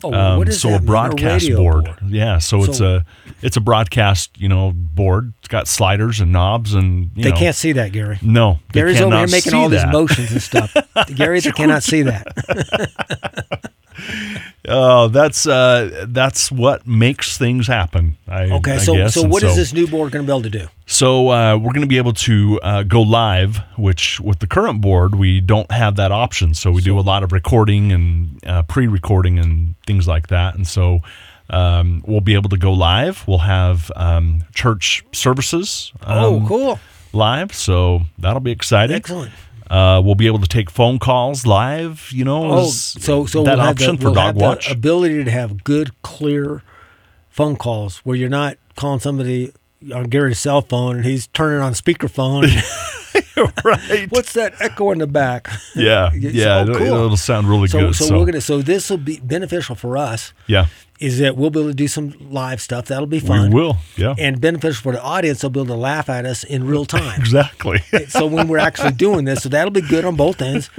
Oh, 0.03 0.13
Um, 0.13 0.37
what 0.37 0.45
does 0.45 0.61
so 0.61 0.69
that 0.69 0.81
a 0.81 0.85
broadcast 0.85 1.45
radio 1.45 1.57
board. 1.57 1.89
Yeah. 2.05 2.37
So, 2.37 2.63
it's 2.63 2.79
a 2.79 3.03
it's 3.41 3.57
a 3.57 3.61
broadcast 3.61 4.29
you 4.39 4.47
know 4.47 4.71
board. 4.75 5.33
It's 5.39 5.47
got 5.47 5.67
sliders 5.67 6.19
and 6.19 6.31
knobs 6.31 6.73
and 6.75 7.09
you 7.15 7.23
They 7.23 7.31
know, 7.31 7.35
can't 7.37 7.55
see 7.55 7.71
that, 7.71 7.93
Gary. 7.93 8.19
No, 8.21 8.59
they 8.73 8.81
Gary's 8.81 9.01
over 9.01 9.17
here 9.17 9.27
making 9.27 9.53
all 9.55 9.69
these 9.69 9.85
motions 9.87 10.31
and 10.31 10.41
stuff. 10.41 10.75
Gary, 11.15 11.39
they 11.39 11.51
cannot 11.51 11.81
see 11.83 12.03
that. 12.03 12.27
Oh, 14.69 15.07
that's 15.07 15.47
uh, 15.47 16.05
that's 16.09 16.51
what 16.51 16.85
makes 16.85 17.37
things 17.37 17.67
happen. 17.67 18.17
I, 18.27 18.43
Okay, 18.51 18.73
I 18.73 18.77
so 18.77 18.93
guess. 18.95 19.13
so 19.13 19.21
And 19.23 19.31
what 19.31 19.43
is 19.43 19.55
this 19.55 19.71
new 19.73 19.87
board 19.87 20.11
going 20.11 20.25
to 20.25 20.29
be 20.29 20.33
able 20.33 20.43
to 20.43 20.49
do? 20.49 20.67
So 20.85 21.29
uh, 21.29 21.55
we're 21.57 21.71
going 21.71 21.81
to 21.81 21.87
be 21.87 21.97
able 21.97 22.13
to 22.13 22.59
uh, 22.61 22.83
go 22.83 23.01
live, 23.01 23.57
which 23.77 24.19
with 24.19 24.39
the 24.39 24.47
current 24.47 24.81
board 24.81 25.15
we 25.15 25.39
don't 25.41 25.71
have 25.71 25.95
that 25.97 26.11
option. 26.11 26.53
So 26.53 26.71
we 26.71 26.81
do 26.81 26.99
a 26.99 27.01
lot 27.01 27.23
of 27.23 27.31
recording 27.31 27.91
and 27.91 28.45
uh, 28.45 28.63
pre-recording 28.63 29.39
and 29.39 29.75
things 29.85 30.07
like 30.07 30.27
that, 30.27 30.55
and 30.55 30.67
so 30.67 30.99
um, 31.49 32.03
we'll 32.05 32.19
be 32.21 32.33
able 32.33 32.49
to 32.49 32.57
go 32.57 32.73
live. 32.73 33.25
We'll 33.27 33.37
have 33.39 33.89
um, 33.95 34.43
church 34.53 35.03
services. 35.13 35.93
oh, 36.05 36.37
um, 36.37 36.47
cool, 36.47 36.79
Live, 37.13 37.53
so 37.53 38.01
that'll 38.19 38.41
be 38.41 38.51
exciting. 38.51 38.95
excellent. 38.97 39.31
Uh, 39.69 40.01
we'll 40.03 40.15
be 40.15 40.27
able 40.27 40.39
to 40.39 40.47
take 40.47 40.69
phone 40.69 40.99
calls 40.99 41.45
live. 41.45 42.09
You 42.11 42.23
know, 42.25 42.51
Oh, 42.51 42.65
so 42.67 43.25
so 43.25 43.43
that 43.43 43.57
we'll 43.57 43.67
option 43.67 43.95
the, 43.95 44.01
for 44.01 44.05
we'll 44.07 44.13
Dog 44.15 44.35
Watch. 44.35 44.67
the 44.67 44.73
ability 44.73 45.23
to 45.23 45.31
have 45.31 45.63
good, 45.63 46.01
clear 46.01 46.63
phone 47.29 47.55
calls 47.55 47.97
where 47.99 48.15
you're 48.15 48.29
not 48.29 48.57
calling 48.75 48.99
somebody 48.99 49.51
on 49.93 50.05
Gary's 50.05 50.39
cell 50.39 50.61
phone 50.61 50.97
and 50.97 51.05
he's 51.05 51.27
turning 51.27 51.61
on 51.61 51.73
speakerphone. 51.73 52.47
right? 53.63 54.07
What's 54.11 54.33
that 54.33 54.53
echo 54.59 54.91
in 54.91 54.99
the 54.99 55.07
back? 55.07 55.49
Yeah, 55.75 56.11
Yeah, 56.15 56.29
yeah, 56.31 56.65
so- 56.65 56.71
it'll, 56.71 56.75
oh, 56.75 56.79
cool. 56.79 57.05
it'll 57.05 57.17
sound 57.17 57.47
really 57.49 57.67
So, 57.67 57.79
good. 57.79 57.95
so, 57.95 58.17
we're 58.19 58.25
gonna. 58.25 58.41
So 58.41 58.61
this 58.61 58.89
will 58.89 58.97
be 58.97 59.19
beneficial 59.19 59.75
for 59.75 59.97
us. 59.97 60.33
yeah, 60.47 60.67
Is 60.99 61.19
that 61.19 61.37
we'll 61.37 61.49
be 61.49 61.59
able 61.59 61.69
to 61.69 61.75
do 61.75 61.87
some 61.87 62.13
live 62.31 62.61
stuff. 62.61 62.85
That'll 62.85 63.05
be 63.05 63.19
fun. 63.19 63.49
we 63.51 63.55
will. 63.55 63.77
Yeah, 63.95 64.15
And 64.17 64.39
beneficial 64.41 64.81
for 64.81 64.91
the 64.93 65.01
audience. 65.01 65.41
They'll 65.41 65.49
be 65.51 65.59
able 65.59 65.75
to 65.75 65.79
laugh 65.79 66.09
at 66.09 66.25
us 66.25 66.43
in 66.43 66.65
real 66.65 66.85
time. 66.85 67.19
exactly. 67.19 67.79
so 68.07 68.25
when 68.25 68.47
we're 68.47 68.57
actually 68.57 68.93
doing 68.93 69.25
this, 69.25 69.43
so 69.43 69.49
that'll 69.49 69.71
be 69.71 69.81
good 69.81 70.05
on 70.05 70.15
both 70.15 70.41
ends. 70.41 70.69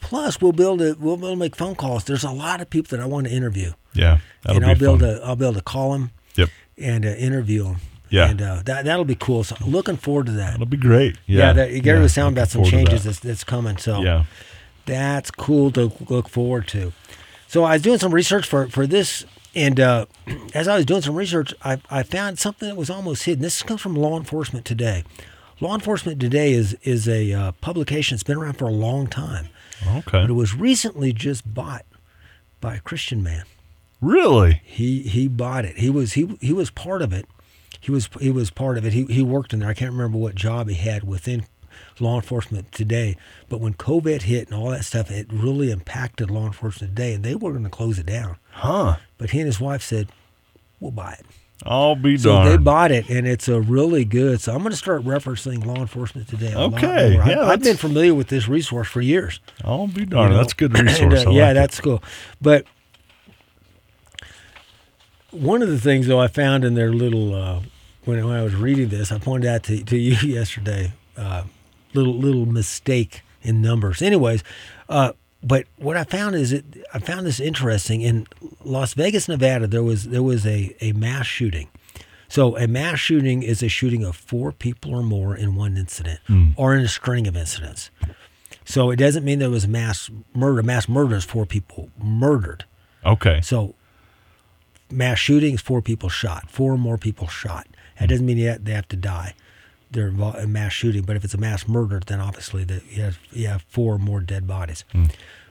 Plus, 0.00 0.40
we'll 0.40 0.52
be 0.52 0.62
able 0.62 0.78
to 0.78 0.96
we'll 0.98 1.16
be 1.16 1.24
able 1.24 1.34
to 1.34 1.36
make 1.36 1.56
phone 1.56 1.74
calls. 1.74 2.04
There's 2.04 2.24
a 2.24 2.30
lot 2.30 2.60
of 2.60 2.70
people 2.70 2.96
that 2.96 3.02
I 3.02 3.06
want 3.06 3.26
to 3.26 3.32
interview, 3.32 3.72
yeah, 3.94 4.18
that'll 4.42 4.56
and 4.62 4.66
I'll 4.70 4.76
be 4.78 4.84
able 4.86 4.98
to 5.00 5.20
I'll 5.24 5.36
be 5.36 5.44
able 5.44 5.54
to 5.54 5.60
call 5.62 5.92
them 5.92 6.12
Yep, 6.36 6.48
and 6.78 7.04
uh, 7.04 7.08
interview 7.10 7.64
them. 7.64 7.76
Yeah. 8.10 8.30
and 8.30 8.42
uh, 8.42 8.62
that 8.64 8.84
that'll 8.84 9.04
be 9.04 9.14
cool. 9.14 9.44
So 9.44 9.56
looking 9.66 9.96
forward 9.96 10.26
to 10.26 10.32
that. 10.32 10.52
that'll 10.52 10.66
be 10.66 10.76
great. 10.76 11.16
Yeah, 11.26 11.48
Yeah, 11.48 11.52
that, 11.54 11.82
Gary 11.82 11.98
yeah, 11.98 12.02
was 12.02 12.14
telling 12.14 12.34
about 12.34 12.48
some 12.48 12.62
looking 12.62 12.78
forward 12.78 12.86
to 12.86 12.90
changes 12.90 13.04
that. 13.04 13.10
that's, 13.10 13.42
that's 13.42 13.44
coming. 13.44 13.76
So 13.76 14.02
Yeah, 14.02 14.24
that's 14.86 15.30
cool 15.30 15.70
to 15.72 15.92
look 16.08 16.28
forward 16.28 16.66
to. 16.68 16.92
So 17.46 17.64
I 17.64 17.74
was 17.74 17.82
doing 17.82 17.98
some 17.98 18.12
research 18.12 18.46
for 18.46 18.68
for 18.68 18.86
this, 18.86 19.24
and 19.54 19.80
uh, 19.80 20.06
as 20.54 20.68
I 20.68 20.76
was 20.76 20.86
doing 20.86 21.02
some 21.02 21.14
research, 21.14 21.54
I, 21.62 21.80
I 21.90 22.02
found 22.02 22.38
something 22.38 22.68
that 22.68 22.76
was 22.76 22.90
almost 22.90 23.24
hidden. 23.24 23.42
This 23.42 23.62
comes 23.62 23.80
from 23.80 23.94
Law 23.94 24.16
Enforcement 24.16 24.64
Today. 24.64 25.04
Law 25.60 25.74
Enforcement 25.74 26.20
Today 26.20 26.52
is 26.52 26.74
is 26.82 27.08
a 27.08 27.32
uh, 27.32 27.52
publication 27.60 28.16
that's 28.16 28.22
been 28.22 28.38
around 28.38 28.54
for 28.54 28.66
a 28.66 28.72
long 28.72 29.06
time, 29.06 29.48
okay. 29.86 30.20
but 30.22 30.30
it 30.30 30.34
was 30.34 30.54
recently 30.54 31.12
just 31.12 31.52
bought 31.52 31.84
by 32.60 32.76
a 32.76 32.80
Christian 32.80 33.22
man. 33.22 33.44
Really? 34.00 34.62
He 34.64 35.02
he 35.02 35.26
bought 35.26 35.64
it. 35.64 35.78
He 35.78 35.90
was 35.90 36.12
he 36.12 36.36
he 36.40 36.52
was 36.52 36.70
part 36.70 37.02
of 37.02 37.12
it. 37.12 37.26
He 37.80 37.90
was 37.90 38.08
he 38.20 38.30
was 38.30 38.50
part 38.50 38.76
of 38.78 38.84
it. 38.84 38.92
He 38.92 39.04
he 39.04 39.22
worked 39.22 39.52
in 39.52 39.60
there. 39.60 39.68
I 39.68 39.74
can't 39.74 39.92
remember 39.92 40.18
what 40.18 40.34
job 40.34 40.68
he 40.68 40.74
had 40.74 41.04
within 41.04 41.46
law 42.00 42.16
enforcement 42.16 42.72
today. 42.72 43.16
But 43.48 43.60
when 43.60 43.74
COVID 43.74 44.22
hit 44.22 44.48
and 44.48 44.56
all 44.56 44.70
that 44.70 44.84
stuff, 44.84 45.10
it 45.10 45.26
really 45.32 45.70
impacted 45.70 46.30
law 46.30 46.46
enforcement 46.46 46.96
today, 46.96 47.14
and 47.14 47.24
they 47.24 47.34
were 47.34 47.52
going 47.52 47.64
to 47.64 47.70
close 47.70 47.98
it 47.98 48.06
down. 48.06 48.36
Huh? 48.50 48.96
But 49.16 49.30
he 49.30 49.38
and 49.38 49.46
his 49.46 49.60
wife 49.60 49.82
said, 49.82 50.08
"We'll 50.80 50.90
buy 50.90 51.12
it." 51.18 51.26
I'll 51.66 51.96
be 51.96 52.16
So 52.16 52.30
darned. 52.30 52.50
they 52.52 52.56
bought 52.56 52.92
it, 52.92 53.08
and 53.10 53.26
it's 53.26 53.48
a 53.48 53.60
really 53.60 54.04
good. 54.04 54.40
So 54.40 54.52
I'm 54.52 54.58
going 54.60 54.70
to 54.70 54.76
start 54.76 55.02
referencing 55.02 55.66
law 55.66 55.76
enforcement 55.80 56.28
today. 56.28 56.52
A 56.52 56.58
lot 56.68 56.74
Okay, 56.74 57.14
more. 57.14 57.22
I- 57.22 57.30
yeah, 57.30 57.42
I've 57.46 57.62
been 57.62 57.76
familiar 57.76 58.14
with 58.14 58.28
this 58.28 58.46
resource 58.46 58.86
for 58.86 59.00
years. 59.00 59.40
I'll 59.64 59.88
be 59.88 60.00
you 60.02 60.06
darned. 60.06 60.32
know. 60.34 60.36
That's 60.38 60.52
good 60.52 60.72
And, 60.78 60.86
resource. 60.86 61.26
uh, 61.26 61.30
I 61.30 61.32
yeah, 61.32 61.42
like 61.46 61.50
it. 61.50 61.54
that's 61.54 61.80
cool. 61.80 62.00
But 62.40 62.64
one 65.30 65.62
of 65.62 65.68
the 65.68 65.78
things, 65.78 66.06
though, 66.06 66.20
I 66.20 66.28
found 66.28 66.64
in 66.64 66.74
their 66.74 66.92
little 66.92 67.34
uh, 67.34 67.60
when, 68.04 68.24
when 68.26 68.36
I 68.36 68.42
was 68.42 68.54
reading 68.54 68.88
this, 68.88 69.12
I 69.12 69.18
pointed 69.18 69.48
out 69.48 69.62
to, 69.64 69.82
to 69.84 69.96
you 69.96 70.14
yesterday, 70.34 70.92
uh, 71.16 71.44
little 71.94 72.14
little 72.14 72.46
mistake 72.46 73.22
in 73.42 73.60
numbers. 73.60 74.02
Anyways, 74.02 74.42
uh, 74.88 75.12
but 75.42 75.66
what 75.76 75.96
I 75.96 76.04
found 76.04 76.34
is 76.34 76.52
it 76.52 76.64
I 76.92 76.98
found 76.98 77.26
this 77.26 77.40
interesting 77.40 78.00
in 78.00 78.26
Las 78.64 78.94
Vegas, 78.94 79.28
Nevada. 79.28 79.66
There 79.66 79.82
was 79.82 80.04
there 80.04 80.22
was 80.22 80.46
a, 80.46 80.74
a 80.80 80.92
mass 80.92 81.26
shooting. 81.26 81.68
So 82.30 82.58
a 82.58 82.66
mass 82.68 82.98
shooting 82.98 83.42
is 83.42 83.62
a 83.62 83.68
shooting 83.68 84.04
of 84.04 84.14
four 84.14 84.52
people 84.52 84.94
or 84.94 85.02
more 85.02 85.34
in 85.34 85.54
one 85.54 85.78
incident 85.78 86.20
Hmm. 86.26 86.48
or 86.56 86.74
in 86.74 86.84
a 86.84 86.88
string 86.88 87.26
of 87.26 87.36
incidents. 87.36 87.90
So 88.66 88.90
it 88.90 88.96
doesn't 88.96 89.24
mean 89.24 89.38
there 89.38 89.48
was 89.48 89.66
mass 89.66 90.10
murder. 90.34 90.62
Mass 90.62 90.88
murder 90.90 91.16
is 91.16 91.24
four 91.24 91.46
people 91.46 91.88
murdered. 91.98 92.64
Okay. 93.06 93.40
So 93.40 93.74
mass 94.90 95.18
shootings, 95.18 95.60
four 95.60 95.82
people 95.82 96.08
shot, 96.08 96.50
four 96.50 96.72
or 96.72 96.78
more 96.78 96.98
people 96.98 97.26
shot. 97.28 97.66
That 98.00 98.08
doesn't 98.08 98.24
mean 98.26 98.38
yet 98.38 98.64
they 98.64 98.72
have 98.72 98.88
to 98.88 98.96
die. 98.96 99.34
They're 99.90 100.08
involved 100.08 100.38
in 100.38 100.52
mass 100.52 100.72
shooting, 100.72 101.02
but 101.02 101.16
if 101.16 101.24
it's 101.24 101.34
a 101.34 101.38
mass 101.38 101.66
murder, 101.66 102.00
then 102.06 102.20
obviously 102.20 102.62
that 102.64 102.82
you 102.90 103.02
have, 103.02 103.18
you 103.32 103.48
have 103.48 103.62
four 103.68 103.94
or 103.94 103.98
more 103.98 104.20
dead 104.20 104.46
bodies. 104.46 104.84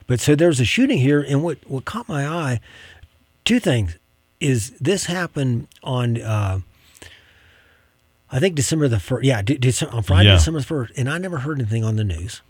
But 0.06 0.20
so 0.20 0.34
there's 0.34 0.60
a 0.60 0.64
shooting 0.64 0.98
here, 0.98 1.20
and 1.20 1.42
what 1.42 1.58
what 1.68 1.84
caught 1.84 2.08
my 2.08 2.26
eye, 2.26 2.60
two 3.44 3.58
things, 3.60 3.98
is 4.40 4.70
this 4.80 5.06
happened 5.06 5.66
on. 5.82 6.20
Uh, 6.20 6.60
I 8.30 8.40
think 8.40 8.54
December 8.54 8.88
the 8.88 9.00
first. 9.00 9.24
Yeah, 9.24 9.42
de- 9.42 9.58
Dece- 9.58 9.92
on 9.92 10.02
Friday, 10.02 10.28
Yeah. 10.28 10.34
December 10.36 10.60
the 10.60 10.66
first, 10.66 10.92
and 10.96 11.08
I 11.10 11.18
never 11.18 11.38
heard 11.38 11.58
anything 11.60 11.82
on 11.84 11.96
the 11.96 12.04
news 12.04 12.40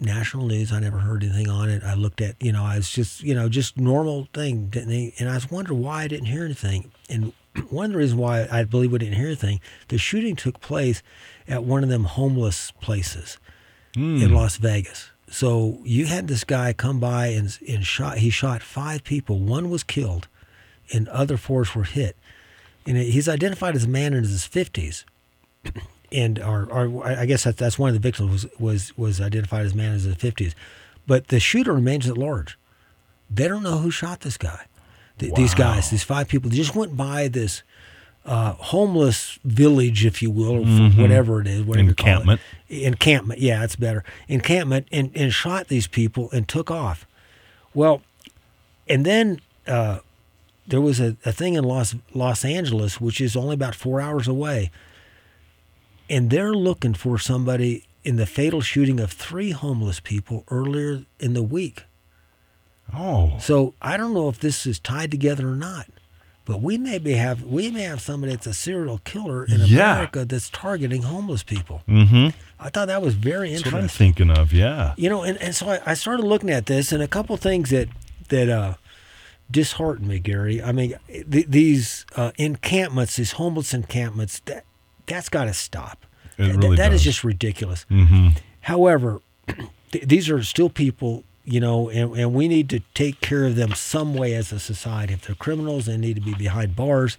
national 0.00 0.46
news. 0.46 0.72
I 0.72 0.80
never 0.80 0.98
heard 0.98 1.22
anything 1.22 1.48
on 1.48 1.68
it. 1.68 1.82
I 1.82 1.94
looked 1.94 2.20
at, 2.20 2.36
you 2.42 2.52
know, 2.52 2.64
I 2.64 2.76
was 2.76 2.90
just, 2.90 3.22
you 3.22 3.34
know, 3.34 3.48
just 3.48 3.78
normal 3.78 4.28
thing. 4.32 4.66
Didn't 4.66 4.88
they? 4.88 5.14
And 5.18 5.28
I 5.28 5.34
was 5.34 5.50
wondering 5.50 5.82
why 5.82 6.02
I 6.02 6.08
didn't 6.08 6.26
hear 6.26 6.44
anything. 6.44 6.90
And 7.08 7.32
one 7.70 7.86
of 7.86 7.92
the 7.92 7.98
reasons 7.98 8.20
why 8.20 8.46
I 8.50 8.64
believe 8.64 8.92
we 8.92 8.98
didn't 8.98 9.14
hear 9.14 9.26
anything, 9.26 9.60
the 9.88 9.98
shooting 9.98 10.36
took 10.36 10.60
place 10.60 11.02
at 11.46 11.64
one 11.64 11.82
of 11.82 11.88
them 11.88 12.04
homeless 12.04 12.72
places 12.80 13.38
hmm. 13.94 14.22
in 14.22 14.34
Las 14.34 14.56
Vegas. 14.56 15.10
So 15.28 15.80
you 15.84 16.06
had 16.06 16.28
this 16.28 16.44
guy 16.44 16.72
come 16.72 17.00
by 17.00 17.28
and, 17.28 17.58
and 17.66 17.84
shot. 17.84 18.18
He 18.18 18.30
shot 18.30 18.62
five 18.62 19.04
people. 19.04 19.38
One 19.38 19.70
was 19.70 19.82
killed, 19.82 20.28
and 20.92 21.08
other 21.08 21.36
fours 21.36 21.74
were 21.74 21.84
hit. 21.84 22.16
And 22.86 22.96
he's 22.96 23.28
identified 23.28 23.74
as 23.74 23.84
a 23.84 23.88
man 23.88 24.12
in 24.12 24.24
his 24.24 24.44
fifties 24.44 25.04
and 26.12 26.38
or, 26.38 26.66
or 26.70 27.06
I 27.06 27.26
guess 27.26 27.44
that's, 27.44 27.58
that's 27.58 27.78
one 27.78 27.88
of 27.88 27.94
the 27.94 28.00
victims 28.00 28.30
was 28.30 28.46
was 28.58 28.96
was 28.98 29.20
identified 29.20 29.64
as 29.66 29.74
man 29.74 29.92
in 29.94 30.08
the 30.08 30.14
fifties, 30.16 30.54
but 31.06 31.28
the 31.28 31.40
shooter 31.40 31.72
remains 31.72 32.08
at 32.08 32.16
large. 32.18 32.58
They 33.30 33.48
don't 33.48 33.62
know 33.62 33.78
who 33.78 33.90
shot 33.90 34.20
this 34.20 34.36
guy. 34.36 34.66
Th- 35.18 35.32
These 35.34 35.54
guys, 35.54 35.90
these 35.90 36.02
five 36.04 36.28
people, 36.28 36.50
they 36.50 36.56
just 36.56 36.74
went 36.74 36.96
by 36.96 37.28
this 37.28 37.62
uh, 38.26 38.52
homeless 38.54 39.38
village, 39.44 40.04
if 40.04 40.22
you 40.22 40.30
will, 40.30 40.66
or 40.66 40.90
whatever 41.00 41.40
it 41.40 41.46
is, 41.46 41.62
whatever 41.62 41.88
you 41.88 41.94
call 41.94 42.06
it. 42.08 42.10
Encampment. 42.12 42.40
Encampment, 42.68 43.40
yeah, 43.40 43.60
that's 43.60 43.76
better. 43.76 44.02
Encampment, 44.28 44.88
and 44.90 45.10
and 45.14 45.32
shot 45.32 45.68
these 45.68 45.86
people 45.86 46.30
and 46.32 46.48
took 46.48 46.70
off. 46.70 47.06
Well, 47.74 48.02
and 48.88 49.04
then 49.06 49.40
uh, 49.66 49.98
there 50.66 50.80
was 50.80 51.00
a, 51.00 51.16
a 51.24 51.32
thing 51.32 51.54
in 51.54 51.64
Los 51.64 51.94
Los 52.12 52.44
Angeles, 52.44 53.00
which 53.00 53.20
is 53.20 53.36
only 53.36 53.54
about 53.54 53.74
four 53.74 54.00
hours 54.00 54.26
away, 54.26 54.70
and 56.10 56.30
they're 56.30 56.52
looking 56.54 56.94
for 56.94 57.18
somebody 57.18 57.84
in 58.02 58.16
the 58.16 58.26
fatal 58.26 58.60
shooting 58.60 59.00
of 59.00 59.10
three 59.12 59.50
homeless 59.52 60.00
people 60.00 60.44
earlier 60.50 61.04
in 61.18 61.32
the 61.34 61.42
week. 61.42 61.84
Oh. 62.94 63.36
So 63.40 63.74
I 63.80 63.96
don't 63.96 64.12
know 64.14 64.28
if 64.28 64.38
this 64.40 64.66
is 64.66 64.78
tied 64.78 65.10
together 65.10 65.48
or 65.48 65.56
not, 65.56 65.86
but 66.44 66.60
we 66.60 66.76
maybe 66.76 67.12
have 67.14 67.42
we 67.42 67.70
may 67.70 67.82
have 67.82 68.00
somebody 68.02 68.32
that's 68.34 68.46
a 68.46 68.52
serial 68.54 68.98
killer 69.04 69.44
in 69.44 69.60
Yeah. 69.62 69.92
America 69.94 70.24
that's 70.26 70.50
targeting 70.50 71.02
homeless 71.02 71.42
people. 71.42 71.82
Mm-hmm. 71.88 72.36
I 72.60 72.68
thought 72.68 72.88
that 72.88 73.00
was 73.02 73.14
very 73.14 73.50
That's 73.50 73.60
interesting 73.66 73.72
what 73.72 73.82
I'm 73.82 73.88
thinking 73.88 74.30
of. 74.30 74.52
Yeah. 74.52 74.94
you 74.98 75.08
know 75.08 75.22
and, 75.22 75.38
and 75.40 75.54
so 75.54 75.68
I, 75.70 75.80
I 75.86 75.94
started 75.94 76.24
looking 76.26 76.50
at 76.50 76.66
this 76.66 76.92
and 76.92 77.02
a 77.02 77.08
couple 77.08 77.36
things 77.38 77.70
that 77.70 77.88
that 78.28 78.48
uh 78.48 78.74
disheartened 79.50 80.08
me 80.08 80.18
gary 80.18 80.62
i 80.62 80.72
mean 80.72 80.94
th- 81.30 81.46
these 81.46 82.06
uh, 82.16 82.32
encampments 82.38 83.16
these 83.16 83.32
homeless 83.32 83.74
encampments 83.74 84.40
that 84.46 84.64
that's 85.06 85.28
got 85.28 85.44
to 85.44 85.54
stop. 85.54 86.06
It 86.38 86.56
really 86.56 86.76
that 86.76 86.92
is 86.92 87.00
does. 87.00 87.04
just 87.04 87.24
ridiculous. 87.24 87.86
Mm-hmm. 87.90 88.28
however 88.62 89.20
th- 89.92 90.04
these 90.04 90.28
are 90.28 90.42
still 90.42 90.68
people 90.68 91.22
you 91.44 91.60
know 91.60 91.88
and, 91.90 92.16
and 92.16 92.34
we 92.34 92.48
need 92.48 92.68
to 92.70 92.80
take 92.94 93.20
care 93.20 93.44
of 93.44 93.54
them 93.56 93.72
some 93.74 94.14
way 94.14 94.34
as 94.34 94.50
a 94.52 94.58
society. 94.58 95.14
If 95.14 95.26
they're 95.26 95.36
criminals 95.36 95.86
they 95.86 95.96
need 95.96 96.14
to 96.16 96.20
be 96.22 96.34
behind 96.34 96.74
bars. 96.74 97.16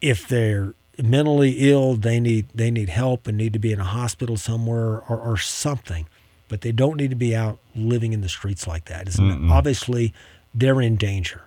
If 0.00 0.26
they're 0.26 0.74
mentally 0.98 1.70
ill 1.70 1.94
they 1.94 2.18
need 2.18 2.46
they 2.54 2.70
need 2.70 2.88
help 2.88 3.26
and 3.28 3.36
need 3.38 3.52
to 3.52 3.58
be 3.58 3.72
in 3.72 3.80
a 3.80 3.84
hospital 3.84 4.36
somewhere 4.36 5.00
or, 5.08 5.18
or 5.20 5.36
something. 5.36 6.06
But 6.48 6.60
they 6.62 6.72
don't 6.72 6.96
need 6.96 7.10
to 7.10 7.16
be 7.16 7.34
out 7.36 7.58
living 7.76 8.12
in 8.12 8.20
the 8.20 8.28
streets 8.28 8.66
like 8.66 8.86
that. 8.86 9.06
It's 9.06 9.18
obviously 9.20 10.12
they're 10.54 10.80
in 10.82 10.96
danger. 10.96 11.42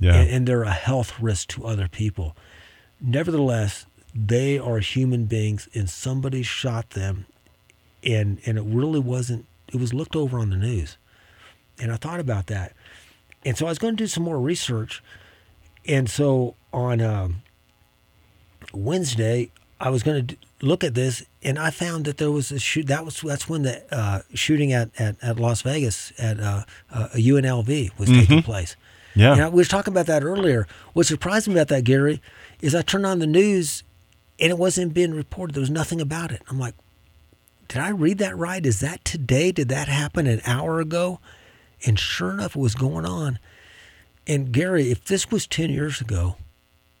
Yeah. 0.00 0.14
and, 0.14 0.30
and 0.30 0.46
they're 0.48 0.62
a 0.62 0.70
health 0.72 1.18
risk 1.20 1.48
to 1.48 1.66
other 1.66 1.88
people. 1.88 2.36
Nevertheless 3.00 3.84
they 4.14 4.58
are 4.58 4.78
human 4.78 5.24
beings 5.24 5.68
and 5.74 5.88
somebody 5.88 6.42
shot 6.42 6.90
them 6.90 7.26
and 8.04 8.40
and 8.46 8.58
it 8.58 8.64
really 8.64 9.00
wasn't 9.00 9.46
it 9.68 9.76
was 9.76 9.92
looked 9.92 10.16
over 10.16 10.38
on 10.38 10.50
the 10.50 10.56
news. 10.56 10.96
And 11.80 11.92
i 11.92 11.96
thought 11.96 12.20
about 12.20 12.46
that. 12.46 12.72
And 13.44 13.56
so 13.56 13.66
i 13.66 13.68
was 13.68 13.78
going 13.78 13.96
to 13.96 14.02
do 14.02 14.06
some 14.08 14.22
more 14.24 14.40
research 14.40 15.02
and 15.86 16.10
so 16.10 16.54
on 16.72 17.00
um, 17.00 17.42
wednesday 18.74 19.50
i 19.80 19.88
was 19.88 20.02
going 20.02 20.26
to 20.26 20.36
look 20.60 20.82
at 20.84 20.94
this 20.94 21.24
and 21.42 21.58
i 21.58 21.70
found 21.70 22.04
that 22.04 22.18
there 22.18 22.30
was 22.30 22.50
a 22.50 22.58
shoot 22.58 22.86
that 22.88 23.04
was 23.04 23.20
that's 23.20 23.48
when 23.48 23.62
the 23.62 23.82
uh, 23.94 24.20
shooting 24.34 24.72
at, 24.72 24.90
at, 24.98 25.16
at 25.22 25.38
las 25.38 25.62
vegas 25.62 26.12
at 26.18 26.40
uh, 26.40 26.64
uh, 26.90 27.08
unlv 27.14 27.98
was 27.98 28.08
taking 28.08 28.42
place. 28.42 28.76
Yeah. 29.14 29.32
and 29.32 29.42
I, 29.42 29.48
we 29.48 29.56
were 29.56 29.64
talking 29.64 29.92
about 29.92 30.06
that 30.06 30.22
earlier. 30.22 30.66
What 30.92 31.06
surprised 31.06 31.48
me 31.48 31.54
about 31.54 31.68
that 31.68 31.84
gary 31.84 32.20
is 32.60 32.74
i 32.74 32.82
turned 32.82 33.06
on 33.06 33.20
the 33.20 33.26
news 33.26 33.82
and 34.40 34.50
it 34.50 34.58
wasn't 34.58 34.94
being 34.94 35.12
reported 35.12 35.54
there 35.54 35.60
was 35.60 35.70
nothing 35.70 36.00
about 36.00 36.30
it 36.30 36.42
i'm 36.48 36.58
like 36.58 36.74
did 37.68 37.82
I 37.82 37.90
read 37.90 38.18
that 38.18 38.36
right? 38.36 38.64
Is 38.64 38.80
that 38.80 39.04
today? 39.04 39.52
Did 39.52 39.68
that 39.68 39.88
happen 39.88 40.26
an 40.26 40.40
hour 40.46 40.80
ago? 40.80 41.20
And 41.86 41.98
sure 41.98 42.30
enough, 42.30 42.56
it 42.56 42.60
was 42.60 42.74
going 42.74 43.04
on. 43.04 43.38
And 44.26 44.52
Gary, 44.52 44.90
if 44.90 45.04
this 45.04 45.30
was 45.30 45.46
10 45.46 45.70
years 45.70 46.00
ago, 46.00 46.36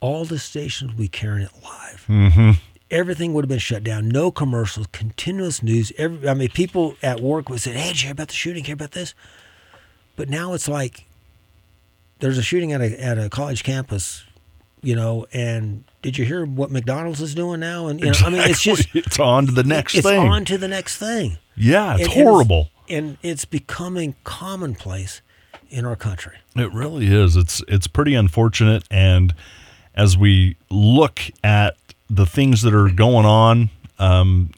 all 0.00 0.24
the 0.24 0.38
stations 0.38 0.92
would 0.92 0.98
be 0.98 1.08
carrying 1.08 1.46
it 1.46 1.52
live. 1.64 2.04
Mm-hmm. 2.06 2.50
Everything 2.90 3.34
would 3.34 3.44
have 3.44 3.48
been 3.48 3.58
shut 3.58 3.82
down. 3.82 4.08
No 4.08 4.30
commercials, 4.30 4.86
continuous 4.92 5.62
news. 5.62 5.90
Every, 5.98 6.28
I 6.28 6.34
mean, 6.34 6.48
people 6.50 6.94
at 7.02 7.20
work 7.20 7.48
would 7.48 7.60
say, 7.60 7.72
hey, 7.72 7.88
did 7.88 8.02
you 8.02 8.06
hear 8.06 8.12
about 8.12 8.28
the 8.28 8.34
shooting? 8.34 8.64
Hear 8.64 8.74
about 8.74 8.92
this? 8.92 9.14
But 10.16 10.28
now 10.28 10.52
it's 10.52 10.68
like 10.68 11.06
there's 12.20 12.38
a 12.38 12.42
shooting 12.42 12.72
at 12.72 12.80
a, 12.80 13.02
at 13.02 13.18
a 13.18 13.28
college 13.28 13.62
campus, 13.62 14.24
you 14.82 14.94
know, 14.94 15.26
and 15.32 15.84
did 16.02 16.16
you 16.18 16.24
hear 16.24 16.44
what 16.44 16.70
McDonald's 16.70 17.20
is 17.20 17.34
doing 17.34 17.60
now? 17.60 17.86
And, 17.88 18.00
you 18.00 18.06
know, 18.06 18.12
I 18.24 18.30
mean, 18.30 18.40
it's 18.42 18.62
just, 18.62 18.88
it's 18.94 19.18
on 19.18 19.46
to 19.46 19.52
the 19.52 19.64
next 19.64 19.94
it's 19.94 20.06
thing. 20.06 20.22
It's 20.22 20.30
on 20.32 20.44
to 20.46 20.58
the 20.58 20.68
next 20.68 20.96
thing. 20.98 21.38
yeah, 21.56 21.94
it's 21.96 22.04
And- 22.04 22.12
and 22.12 22.22
horrible. 22.28 22.70
and 22.88 23.16
it's 23.22 23.44
becoming 23.44 24.14
commonplace 24.24 25.20
in 25.70 25.84
our 25.84 25.96
country. 25.96 26.36
It 26.56 26.72
really 26.72 27.06
is. 27.08 27.36
It's 27.36 27.62
it's 27.68 27.86
pretty 27.86 28.14
unfortunate. 28.14 28.84
And 28.90 29.34
as 29.94 30.16
we 30.16 30.56
look 30.70 31.20
at 31.44 31.76
the 32.08 32.24
things 32.26 32.62
that 32.62 32.74
are 32.74 32.88
going 32.88 33.26
on, 33.26 33.68
um, 33.98 34.50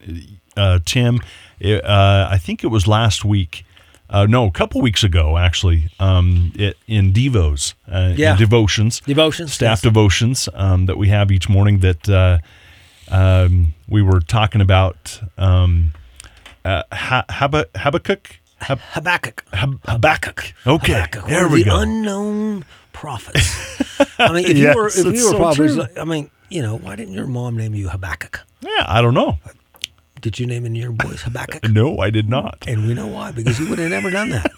uh, 0.56 0.78
Tim, 0.84 1.20
uh, 1.64 2.28
I 2.30 2.38
think 2.38 2.62
it 2.62 2.68
was 2.68 2.86
last 2.86 3.24
week. 3.24 3.64
Uh, 4.10 4.26
no, 4.26 4.44
a 4.46 4.50
couple 4.50 4.80
weeks 4.80 5.04
ago, 5.04 5.38
actually, 5.38 5.88
um, 6.00 6.50
it, 6.56 6.76
in 6.88 7.12
Devos, 7.12 7.74
uh, 7.88 8.12
Yeah. 8.16 8.32
in 8.32 8.38
devotions, 8.38 9.00
Devotions, 9.06 9.52
staff 9.52 9.70
yes. 9.78 9.80
devotions 9.82 10.48
um, 10.54 10.86
that 10.86 10.98
we 10.98 11.08
have 11.08 11.30
each 11.30 11.48
morning. 11.48 11.78
That 11.78 12.08
uh, 12.08 12.38
um, 13.08 13.74
we 13.88 14.02
were 14.02 14.20
talking 14.20 14.60
about 14.60 15.20
um, 15.38 15.92
uh, 16.64 16.82
Ha- 16.92 17.24
Hab- 17.28 17.70
Habakkuk. 17.76 18.36
Hab- 18.58 18.80
Habakkuk. 18.94 19.44
Hab- 19.52 19.80
Habakkuk. 19.86 20.52
Okay, 20.66 20.92
Habakkuk, 20.92 21.26
there 21.28 21.48
we 21.48 21.62
the 21.62 21.70
go. 21.70 21.80
unknown 21.80 22.64
prophets. 22.92 23.48
I 24.18 24.32
mean, 24.32 24.44
if 24.44 24.56
Yes, 24.56 24.74
you 24.74 24.80
were 24.80 24.88
if 24.88 24.96
you 24.96 25.32
were 25.38 25.54
so 25.54 25.54
true. 25.54 25.86
I 25.96 26.04
mean, 26.04 26.30
you 26.50 26.62
know, 26.62 26.76
why 26.76 26.96
didn't 26.96 27.14
your 27.14 27.26
mom 27.28 27.56
name 27.56 27.74
you 27.76 27.88
Habakkuk? 27.88 28.40
Yeah, 28.60 28.84
I 28.88 29.00
don't 29.02 29.14
know. 29.14 29.38
Did 30.20 30.38
you 30.38 30.46
name 30.46 30.66
any 30.66 30.80
of 30.80 30.82
your 30.84 30.92
boys 30.92 31.22
Habakkuk? 31.22 31.68
No, 31.70 31.98
I 31.98 32.10
did 32.10 32.28
not. 32.28 32.64
And 32.66 32.86
we 32.86 32.94
know 32.94 33.06
why, 33.06 33.32
because 33.32 33.58
you 33.58 33.68
would 33.70 33.78
have 33.78 33.90
never 33.90 34.10
done 34.10 34.30
that. 34.30 34.50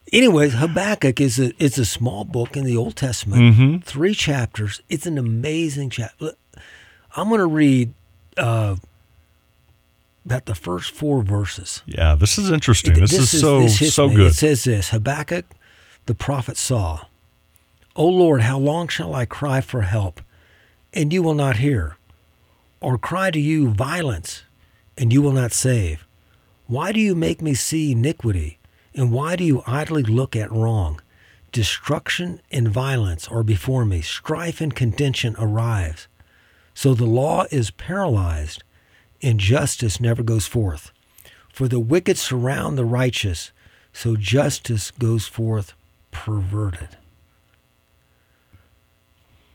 Anyways, 0.12 0.54
Habakkuk 0.54 1.20
is 1.20 1.38
a 1.38 1.52
it's 1.62 1.76
a 1.78 1.84
small 1.84 2.24
book 2.24 2.56
in 2.56 2.64
the 2.64 2.76
Old 2.76 2.96
Testament, 2.96 3.42
Mm-hmm. 3.56 3.78
three 3.80 4.14
chapters. 4.14 4.80
It's 4.88 5.06
an 5.06 5.18
amazing 5.18 5.90
chapter. 5.90 6.32
I'm 7.16 7.28
going 7.28 7.40
to 7.40 7.46
read 7.46 7.92
uh, 8.36 8.76
about 10.24 10.46
the 10.46 10.54
first 10.54 10.90
four 10.92 11.22
verses. 11.22 11.82
Yeah, 11.86 12.14
this 12.14 12.38
is 12.38 12.50
interesting. 12.50 12.92
It- 12.96 13.00
This, 13.00 13.12
is, 13.34 13.40
so 13.40 13.60
this 13.62 13.94
so 13.94 14.08
me. 14.08 14.14
good. 14.16 14.30
It 14.30 14.34
says 14.34 14.64
this 14.64 14.90
Habakkuk, 14.90 15.44
the 16.06 16.14
prophet 16.14 16.56
saw, 16.56 17.00
O 17.96 18.06
Lord, 18.06 18.42
how 18.42 18.58
long 18.58 18.88
shall 18.88 19.14
I 19.14 19.24
cry 19.26 19.60
for 19.60 19.82
help, 19.82 20.20
and 20.94 21.12
you 21.12 21.22
will 21.22 21.34
not 21.34 21.56
hear? 21.58 21.96
Or 22.80 22.96
cry 22.96 23.30
to 23.32 23.40
you 23.40 23.70
violence, 23.70 24.44
and 24.98 25.12
you 25.12 25.22
will 25.22 25.32
not 25.32 25.52
save? 25.52 26.06
Why 26.66 26.92
do 26.92 27.00
you 27.00 27.14
make 27.14 27.40
me 27.40 27.54
see 27.54 27.92
iniquity, 27.92 28.58
and 28.94 29.12
why 29.12 29.36
do 29.36 29.44
you 29.44 29.62
idly 29.66 30.02
look 30.02 30.36
at 30.36 30.52
wrong? 30.52 31.00
Destruction 31.52 32.42
and 32.50 32.68
violence 32.68 33.26
are 33.28 33.42
before 33.42 33.84
me, 33.84 34.02
strife 34.02 34.60
and 34.60 34.74
contention 34.74 35.34
arise. 35.38 36.08
So 36.74 36.94
the 36.94 37.06
law 37.06 37.46
is 37.50 37.70
paralyzed, 37.70 38.62
and 39.22 39.40
justice 39.40 40.00
never 40.00 40.22
goes 40.22 40.46
forth. 40.46 40.92
For 41.52 41.68
the 41.68 41.80
wicked 41.80 42.18
surround 42.18 42.76
the 42.76 42.84
righteous, 42.84 43.50
so 43.92 44.14
justice 44.14 44.90
goes 44.90 45.26
forth 45.26 45.72
perverted. 46.10 46.96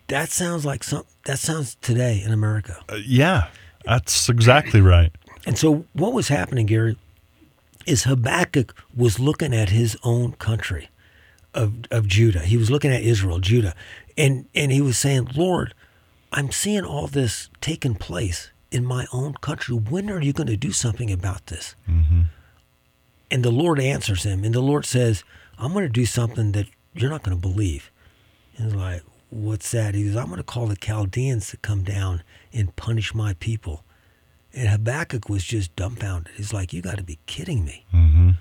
That 0.07 0.29
sounds 0.29 0.65
like 0.65 0.83
some. 0.83 1.05
That 1.25 1.39
sounds 1.39 1.75
today 1.75 2.21
in 2.25 2.31
America. 2.31 2.83
Uh, 2.89 2.97
yeah, 3.05 3.47
that's 3.85 4.29
exactly 4.29 4.81
right. 4.81 5.11
And 5.45 5.57
so, 5.57 5.85
what 5.93 6.13
was 6.13 6.29
happening, 6.29 6.65
Gary, 6.65 6.97
is 7.85 8.03
Habakkuk 8.03 8.75
was 8.95 9.19
looking 9.19 9.53
at 9.53 9.69
his 9.69 9.97
own 10.03 10.33
country 10.33 10.89
of, 11.53 11.73
of 11.91 12.07
Judah. 12.07 12.39
He 12.39 12.57
was 12.57 12.71
looking 12.71 12.91
at 12.91 13.01
Israel, 13.01 13.39
Judah, 13.39 13.75
and 14.17 14.45
and 14.55 14.71
he 14.71 14.81
was 14.81 14.97
saying, 14.97 15.29
Lord, 15.35 15.73
I'm 16.31 16.51
seeing 16.51 16.83
all 16.83 17.07
this 17.07 17.49
taking 17.61 17.95
place 17.95 18.51
in 18.71 18.85
my 18.85 19.05
own 19.11 19.33
country. 19.35 19.75
When 19.75 20.09
are 20.09 20.21
you 20.21 20.33
going 20.33 20.47
to 20.47 20.57
do 20.57 20.71
something 20.71 21.11
about 21.11 21.47
this? 21.47 21.75
Mm-hmm. 21.89 22.21
And 23.29 23.43
the 23.43 23.51
Lord 23.51 23.79
answers 23.79 24.23
him, 24.23 24.43
and 24.43 24.53
the 24.53 24.61
Lord 24.61 24.85
says, 24.85 25.23
I'm 25.57 25.73
going 25.73 25.85
to 25.85 25.89
do 25.89 26.05
something 26.05 26.51
that 26.53 26.67
you're 26.93 27.09
not 27.09 27.23
going 27.23 27.37
to 27.37 27.41
believe. 27.41 27.91
And 28.57 28.67
he's 28.67 28.75
like, 28.75 29.03
What's 29.29 29.71
that? 29.71 29.95
He 29.95 30.07
says, 30.07 30.15
I'm 30.15 30.27
going 30.27 30.37
to 30.37 30.43
call 30.43 30.67
the 30.67 30.75
Chaldeans 30.75 31.49
to 31.49 31.57
come 31.57 31.83
down 31.83 32.21
and 32.53 32.75
punish 32.75 33.15
my 33.15 33.33
people. 33.33 33.83
And 34.53 34.67
Habakkuk 34.69 35.29
was 35.29 35.43
just 35.43 35.75
dumbfounded. 35.75 36.33
He's 36.35 36.53
like, 36.53 36.73
You 36.73 36.81
got 36.81 36.97
to 36.97 37.03
be 37.03 37.19
kidding 37.25 37.65
me. 37.65 37.85
Mm-hmm. 37.93 38.31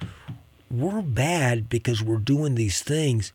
We're 0.70 1.02
bad 1.02 1.68
because 1.68 2.02
we're 2.02 2.16
doing 2.18 2.54
these 2.54 2.82
things. 2.82 3.32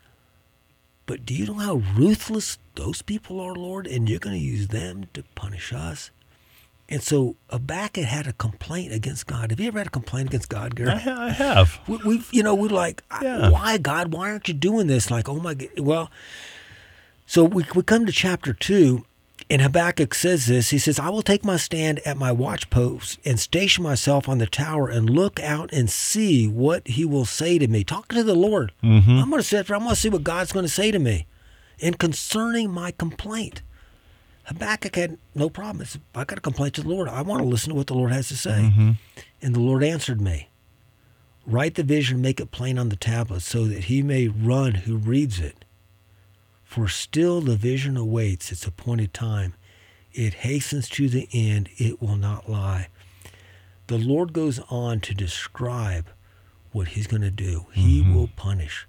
But 1.06 1.26
do 1.26 1.34
you 1.34 1.46
know 1.48 1.54
how 1.56 1.76
ruthless 1.96 2.58
those 2.76 3.02
people 3.02 3.40
are, 3.40 3.54
Lord? 3.56 3.88
And 3.88 4.10
you're 4.10 4.20
going 4.20 4.36
to 4.38 4.44
use 4.44 4.68
them 4.68 5.06
to 5.14 5.24
punish 5.36 5.72
us? 5.72 6.12
And 6.90 7.02
so 7.04 7.36
Habakkuk 7.50 8.04
had 8.06 8.28
a 8.28 8.34
complaint 8.34 8.94
against 8.94 9.28
God. 9.28 9.52
Have 9.52 9.60
you 9.60 9.68
ever 9.68 9.78
had 9.80 9.88
a 9.88 9.92
complaint 9.92 10.30
against 10.30 10.50
God, 10.50 10.76
Gary? 10.76 10.92
I, 10.92 10.98
ha- 10.98 11.18
I 11.26 11.30
have. 11.30 11.80
We, 11.88 11.98
we've, 12.06 12.30
you 12.34 12.44
know, 12.44 12.56
we're 12.56 12.70
like, 12.70 13.04
Yeah. 13.22 13.50
why, 13.50 13.78
God? 13.78 14.14
Why 14.14 14.32
aren't 14.32 14.48
you 14.48 14.54
doing 14.54 14.88
this? 14.88 15.10
Like, 15.12 15.28
oh 15.30 15.40
my 15.40 15.54
God. 15.54 15.70
Well, 15.80 16.10
so 17.26 17.44
we, 17.44 17.66
we 17.76 17.84
come 17.84 18.06
to 18.06 18.12
chapter 18.12 18.54
two, 18.54 19.06
and 19.50 19.62
Habakkuk 19.62 20.14
says 20.14 20.48
this. 20.48 20.72
He 20.72 20.78
says, 20.78 21.00
I 21.00 21.10
will 21.10 21.22
take 21.22 21.46
my 21.46 21.56
stand 21.56 22.00
at 22.06 22.18
my 22.18 22.32
watchpost 22.32 23.18
and 23.24 23.40
station 23.40 23.84
myself 23.84 24.28
on 24.28 24.40
the 24.40 24.46
tower 24.48 24.90
and 24.90 25.10
look 25.10 25.40
out 25.40 25.72
and 25.72 25.90
see 25.90 26.48
what 26.48 26.86
he 26.88 27.06
will 27.06 27.26
say 27.26 27.58
to 27.58 27.68
me. 27.68 27.86
Talking 27.86 28.18
to 28.18 28.24
the 28.24 28.36
Lord. 28.36 28.74
Mm-hmm. 28.84 29.10
I'm 29.10 29.30
going 29.30 29.42
to 29.42 29.48
sit 29.48 29.68
there. 29.68 29.78
I'm 29.78 29.84
going 29.84 29.96
to 29.96 30.02
see 30.02 30.10
what 30.10 30.24
God's 30.24 30.52
going 30.52 30.66
to 30.66 30.72
say 30.72 30.92
to 30.92 31.00
me. 31.00 31.28
And 31.82 31.98
concerning 31.98 32.72
my 32.72 32.92
complaint, 32.92 33.62
Habakkuk 34.46 34.96
had 34.96 35.18
no 35.34 35.50
problem. 35.50 35.86
Said, 35.86 36.02
I 36.14 36.26
got 36.26 36.40
a 36.40 36.42
complaint 36.42 36.74
to 36.76 36.82
the 36.82 36.90
Lord. 36.90 37.08
I 37.08 37.22
want 37.22 37.42
to 37.42 37.48
listen 37.48 37.70
to 37.70 37.76
what 37.76 37.88
the 37.88 37.94
Lord 37.94 38.12
has 38.12 38.28
to 38.30 38.38
say. 38.38 38.72
Mm-hmm. 38.72 38.92
And 39.42 39.56
the 39.56 39.60
Lord 39.60 39.84
answered 39.84 40.20
me 40.20 40.50
Write 41.46 41.76
the 41.76 41.84
vision, 41.84 42.22
make 42.22 42.42
it 42.42 42.52
plain 42.52 42.78
on 42.78 42.90
the 42.90 42.98
tablet, 42.98 43.42
so 43.42 43.66
that 43.66 43.86
he 43.86 44.02
may 44.02 44.28
run 44.28 44.74
who 44.74 44.98
reads 44.98 45.40
it. 45.40 45.64
For 46.68 46.90
still 46.90 47.40
the 47.40 47.56
vision 47.56 47.96
awaits 47.96 48.52
its 48.52 48.68
appointed 48.68 49.14
time. 49.14 49.54
It 50.12 50.36
hastens 50.36 50.90
to 50.90 51.08
the 51.08 51.28
end, 51.32 51.70
it 51.78 52.02
will 52.02 52.18
not 52.18 52.50
lie. 52.50 52.90
The 53.88 53.98
Lord 53.98 54.34
goes 54.34 54.60
on 54.70 55.00
to 55.00 55.14
describe 55.14 56.10
what 56.74 56.90
he's 56.90 57.08
going 57.08 57.22
to 57.22 57.32
do. 57.32 57.68
He 57.72 58.02
mm-hmm. 58.02 58.14
will 58.14 58.30
punish. 58.36 58.86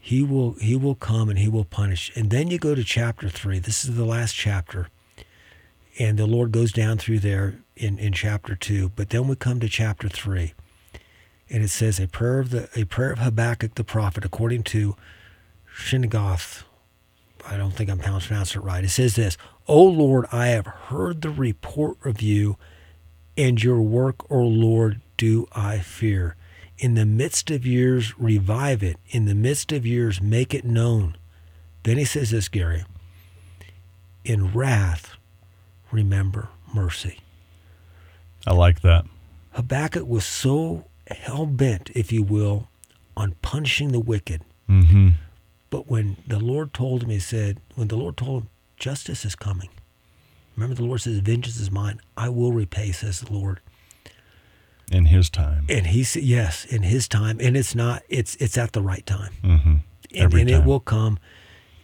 He 0.00 0.22
will 0.22 0.54
he 0.54 0.76
will 0.76 0.94
come 0.94 1.28
and 1.28 1.38
he 1.38 1.48
will 1.48 1.66
punish. 1.66 2.10
And 2.16 2.30
then 2.30 2.48
you 2.48 2.58
go 2.58 2.74
to 2.74 2.82
chapter 2.82 3.28
3. 3.28 3.58
This 3.58 3.84
is 3.84 3.94
the 3.94 4.06
last 4.06 4.34
chapter. 4.34 4.88
And 5.98 6.18
the 6.18 6.26
Lord 6.26 6.52
goes 6.52 6.72
down 6.72 6.96
through 6.96 7.18
there 7.18 7.58
in, 7.76 7.98
in 7.98 8.14
chapter 8.14 8.56
2. 8.56 8.92
But 8.96 9.10
then 9.10 9.28
we 9.28 9.36
come 9.36 9.60
to 9.60 9.68
chapter 9.68 10.08
3. 10.08 10.54
And 11.50 11.62
it 11.62 11.68
says 11.68 12.00
a 12.00 12.08
prayer 12.08 12.38
of 12.38 12.50
the 12.50 12.70
a 12.74 12.84
prayer 12.84 13.12
of 13.12 13.18
Habakkuk 13.18 13.74
the 13.74 13.84
prophet 13.84 14.24
according 14.24 14.62
to 14.64 14.96
Shinnigoth. 15.76 16.64
I 17.50 17.56
don't 17.56 17.72
think 17.72 17.90
I'm 17.90 17.98
pronouncing 17.98 18.60
it 18.60 18.64
right. 18.64 18.84
It 18.84 18.90
says 18.90 19.16
this, 19.16 19.36
O 19.66 19.82
Lord, 19.82 20.26
I 20.30 20.48
have 20.48 20.66
heard 20.66 21.22
the 21.22 21.30
report 21.30 21.96
of 22.04 22.20
you, 22.20 22.56
and 23.36 23.62
your 23.62 23.80
work, 23.80 24.30
O 24.30 24.40
Lord, 24.40 25.00
do 25.16 25.48
I 25.52 25.78
fear. 25.78 26.36
In 26.78 26.94
the 26.94 27.06
midst 27.06 27.50
of 27.50 27.66
years, 27.66 28.18
revive 28.18 28.82
it. 28.82 28.98
In 29.08 29.24
the 29.24 29.34
midst 29.34 29.72
of 29.72 29.86
years, 29.86 30.20
make 30.20 30.54
it 30.54 30.64
known. 30.64 31.16
Then 31.82 31.96
he 31.96 32.04
says 32.04 32.30
this, 32.30 32.48
Gary. 32.48 32.84
In 34.24 34.52
wrath, 34.52 35.16
remember 35.90 36.48
mercy. 36.74 37.20
I 38.46 38.52
like 38.52 38.82
that. 38.82 39.06
Habakkuk 39.52 40.06
was 40.06 40.24
so 40.24 40.84
hell 41.08 41.46
bent, 41.46 41.90
if 41.94 42.12
you 42.12 42.22
will, 42.22 42.68
on 43.16 43.34
punishing 43.42 43.92
the 43.92 44.00
wicked. 44.00 44.42
Mm-hmm. 44.68 45.08
But 45.70 45.88
when 45.90 46.16
the 46.26 46.38
Lord 46.38 46.72
told 46.72 47.02
him, 47.02 47.10
he 47.10 47.18
said, 47.18 47.60
when 47.74 47.88
the 47.88 47.96
Lord 47.96 48.16
told 48.16 48.42
him, 48.42 48.48
justice 48.76 49.24
is 49.24 49.34
coming. 49.34 49.68
Remember, 50.56 50.74
the 50.74 50.84
Lord 50.84 51.00
says, 51.00 51.18
vengeance 51.18 51.60
is 51.60 51.70
mine. 51.70 52.00
I 52.16 52.30
will 52.30 52.52
repay, 52.52 52.92
says 52.92 53.20
the 53.20 53.32
Lord. 53.32 53.60
In 54.90 55.04
his 55.06 55.28
time. 55.28 55.66
And 55.68 55.88
he 55.88 56.02
said, 56.02 56.22
yes, 56.22 56.64
in 56.64 56.82
his 56.82 57.06
time. 57.06 57.38
And 57.40 57.56
it's 57.56 57.74
not, 57.74 58.02
it's 58.08 58.34
it's 58.36 58.56
at 58.56 58.72
the 58.72 58.80
right 58.80 59.04
time. 59.04 59.34
Mm-hmm. 59.44 59.74
And, 60.14 60.34
and 60.34 60.50
it 60.50 60.64
will 60.64 60.80
come. 60.80 61.18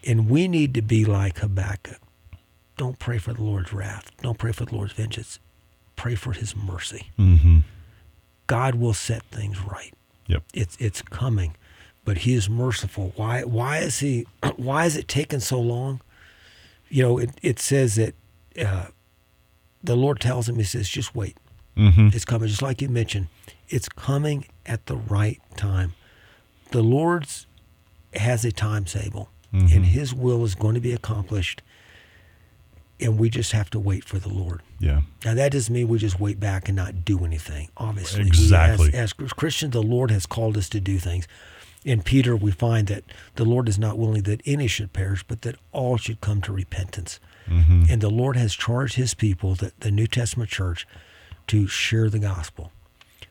And 0.06 0.30
we 0.30 0.48
need 0.48 0.72
to 0.74 0.82
be 0.82 1.04
like 1.04 1.38
Habakkuk. 1.38 2.00
Don't 2.76 2.98
pray 2.98 3.18
for 3.18 3.32
the 3.34 3.42
Lord's 3.42 3.72
wrath. 3.72 4.10
Don't 4.22 4.38
pray 4.38 4.52
for 4.52 4.64
the 4.64 4.74
Lord's 4.74 4.94
vengeance. 4.94 5.38
Pray 5.96 6.14
for 6.14 6.32
his 6.32 6.56
mercy. 6.56 7.10
Mm-hmm. 7.18 7.58
God 8.46 8.74
will 8.74 8.94
set 8.94 9.22
things 9.24 9.60
right. 9.60 9.92
Yep. 10.26 10.42
It's 10.54 10.76
it's 10.80 11.02
coming, 11.02 11.54
but 12.04 12.18
He 12.18 12.34
is 12.34 12.48
merciful. 12.50 13.12
Why 13.16 13.42
why 13.42 13.78
is 13.78 13.98
He 14.00 14.26
why 14.56 14.84
is 14.86 14.96
it 14.96 15.08
taking 15.08 15.40
so 15.40 15.60
long? 15.60 16.00
You 16.88 17.02
know, 17.02 17.18
it 17.18 17.30
it 17.42 17.58
says 17.58 17.96
that 17.96 18.14
uh, 18.60 18.86
the 19.82 19.96
Lord 19.96 20.20
tells 20.20 20.48
him 20.48 20.56
He 20.56 20.64
says, 20.64 20.88
just 20.88 21.14
wait. 21.14 21.36
Mm-hmm. 21.76 22.08
It's 22.12 22.24
coming, 22.24 22.48
just 22.48 22.62
like 22.62 22.80
you 22.80 22.88
mentioned. 22.88 23.26
It's 23.68 23.88
coming 23.88 24.46
at 24.64 24.86
the 24.86 24.96
right 24.96 25.40
time. 25.56 25.94
The 26.70 26.82
Lord's 26.82 27.46
has 28.14 28.44
a 28.44 28.52
timetable, 28.52 29.28
Mhm. 29.52 29.74
and 29.74 29.86
His 29.86 30.14
will 30.14 30.44
is 30.44 30.54
going 30.54 30.74
to 30.74 30.80
be 30.80 30.92
accomplished. 30.92 31.62
And 33.00 33.18
we 33.18 33.28
just 33.28 33.50
have 33.52 33.70
to 33.70 33.80
wait 33.80 34.04
for 34.04 34.20
the 34.20 34.28
Lord. 34.28 34.60
Yeah. 34.78 35.00
Now 35.24 35.34
that 35.34 35.50
doesn't 35.50 35.74
mean 35.74 35.88
we 35.88 35.98
just 35.98 36.20
wait 36.20 36.38
back 36.38 36.68
and 36.68 36.76
not 36.76 37.04
do 37.04 37.24
anything. 37.24 37.68
Obviously, 37.76 38.20
Exactly. 38.24 38.94
as, 38.94 39.12
as 39.18 39.32
Christians, 39.32 39.72
the 39.72 39.82
Lord 39.82 40.12
has 40.12 40.26
called 40.26 40.56
us 40.56 40.68
to 40.70 40.80
do 40.80 40.98
things. 40.98 41.26
In 41.84 42.02
Peter, 42.02 42.34
we 42.34 42.50
find 42.50 42.86
that 42.88 43.04
the 43.36 43.44
Lord 43.44 43.68
is 43.68 43.78
not 43.78 43.98
willing 43.98 44.22
that 44.22 44.40
any 44.46 44.66
should 44.66 44.92
perish, 44.92 45.22
but 45.22 45.42
that 45.42 45.56
all 45.72 45.96
should 45.96 46.20
come 46.20 46.40
to 46.42 46.52
repentance. 46.52 47.20
Mm-hmm. 47.46 47.84
And 47.90 48.00
the 48.00 48.10
Lord 48.10 48.36
has 48.36 48.54
charged 48.54 48.96
His 48.96 49.12
people, 49.12 49.54
the, 49.54 49.72
the 49.80 49.90
New 49.90 50.06
Testament 50.06 50.48
church, 50.48 50.86
to 51.48 51.66
share 51.66 52.08
the 52.08 52.18
gospel. 52.18 52.72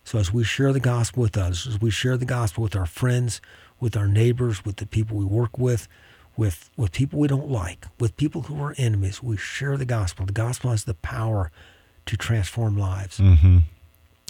So 0.04 0.20
as 0.20 0.32
we 0.34 0.44
share 0.44 0.74
the 0.74 0.80
gospel 0.80 1.24
with 1.24 1.38
others, 1.38 1.66
as 1.66 1.82
we 1.82 1.90
share 1.90 2.18
the 2.18 2.26
gospel 2.26 2.64
with 2.64 2.76
our 2.76 2.86
friends, 2.86 3.42
with 3.80 3.98
our 3.98 4.08
neighbors, 4.08 4.64
with 4.64 4.78
the 4.78 4.86
people 4.86 5.18
we 5.18 5.26
work 5.26 5.58
with, 5.58 5.88
with 6.36 6.70
with 6.78 6.92
people 6.92 7.20
we 7.20 7.28
don't 7.28 7.50
like, 7.50 7.86
with 8.00 8.18
people 8.18 8.44
who 8.44 8.62
are 8.62 8.76
enemies, 8.78 9.22
we 9.22 9.38
share 9.38 9.78
the 9.78 9.86
gospel. 9.86 10.26
The 10.26 10.34
gospel 10.34 10.72
has 10.72 10.84
the 10.84 10.94
power 10.96 11.52
to 12.06 12.18
transform 12.18 12.78
lives. 12.78 13.18
Mm-hmm. 13.18 13.60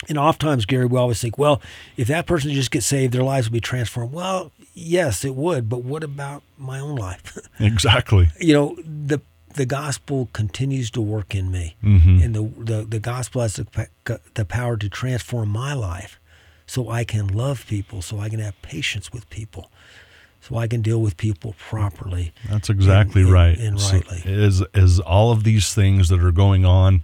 And 0.10 0.18
oftentimes, 0.18 0.66
Gary, 0.66 0.86
we 0.86 0.98
always 0.98 1.22
think, 1.22 1.38
well, 1.38 1.62
if 1.98 2.08
that 2.08 2.26
person 2.26 2.52
just 2.52 2.72
gets 2.72 2.86
saved, 2.86 3.14
their 3.14 3.24
lives 3.24 3.48
will 3.50 3.54
be 3.54 3.62
transformed. 3.62 4.12
Well, 4.14 4.52
yes, 4.74 5.24
it 5.26 5.36
would, 5.36 5.70
but 5.70 5.84
what 5.84 6.04
about 6.04 6.44
my 6.58 6.80
own 6.80 6.96
life? 6.96 7.38
Exactly. 7.60 8.30
you 8.40 8.54
know, 8.54 8.76
the 8.84 9.20
the 9.56 9.66
gospel 9.68 10.30
continues 10.34 10.90
to 10.92 11.00
work 11.02 11.36
in 11.36 11.52
me, 11.52 11.76
Mm-hmm. 11.84 12.22
and 12.24 12.34
the, 12.36 12.42
the 12.64 12.86
the 12.86 13.00
gospel 13.00 13.42
has 13.42 13.54
the, 13.56 14.20
the 14.34 14.46
power 14.46 14.78
to 14.78 14.90
transform 14.90 15.50
my 15.50 15.74
life, 15.74 16.20
so 16.66 16.90
I 16.90 17.04
can 17.04 17.28
love 17.28 17.66
people, 17.68 18.02
so 18.02 18.20
I 18.20 18.30
can 18.30 18.40
have 18.40 18.60
patience 18.64 19.14
with 19.14 19.30
people, 19.30 19.70
so 20.42 20.58
I 20.58 20.68
can 20.68 20.82
deal 20.82 21.00
with 21.02 21.18
people 21.18 21.54
properly. 21.70 22.34
That's 22.50 22.70
exactly 22.72 23.22
and- 23.22 23.32
right. 23.32 23.58
and 23.60 23.80
So 23.80 23.94
rightly. 23.98 24.24
is 24.26 24.64
is 24.74 25.00
all 25.00 25.32
of 25.32 25.44
these 25.44 25.72
things 25.76 26.10
that 26.10 26.24
are 26.24 26.32
going 26.32 26.66
on? 26.66 27.04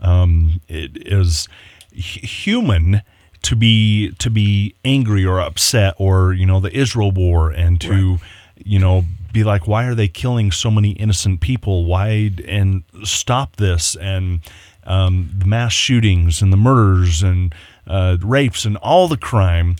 Um, 0.00 0.60
it 0.68 1.06
is 1.06 1.48
human 1.96 3.02
to 3.42 3.56
be 3.56 4.12
to 4.18 4.30
be 4.30 4.74
angry 4.84 5.24
or 5.24 5.40
upset, 5.40 5.94
or 5.98 6.32
you 6.32 6.46
know 6.46 6.60
the 6.60 6.74
Israel 6.76 7.10
war, 7.10 7.50
and 7.50 7.80
to 7.82 8.18
you 8.56 8.78
know 8.78 9.04
be 9.32 9.44
like, 9.44 9.66
why 9.66 9.84
are 9.86 9.94
they 9.94 10.08
killing 10.08 10.50
so 10.50 10.70
many 10.70 10.90
innocent 10.92 11.40
people? 11.40 11.84
Why 11.84 12.32
and 12.46 12.82
stop 13.04 13.56
this 13.56 13.94
and 13.96 14.40
um, 14.84 15.30
the 15.36 15.46
mass 15.46 15.72
shootings 15.72 16.40
and 16.40 16.52
the 16.52 16.56
murders 16.56 17.22
and 17.22 17.54
uh, 17.86 18.16
rapes 18.22 18.64
and 18.64 18.76
all 18.78 19.08
the 19.08 19.16
crime 19.16 19.76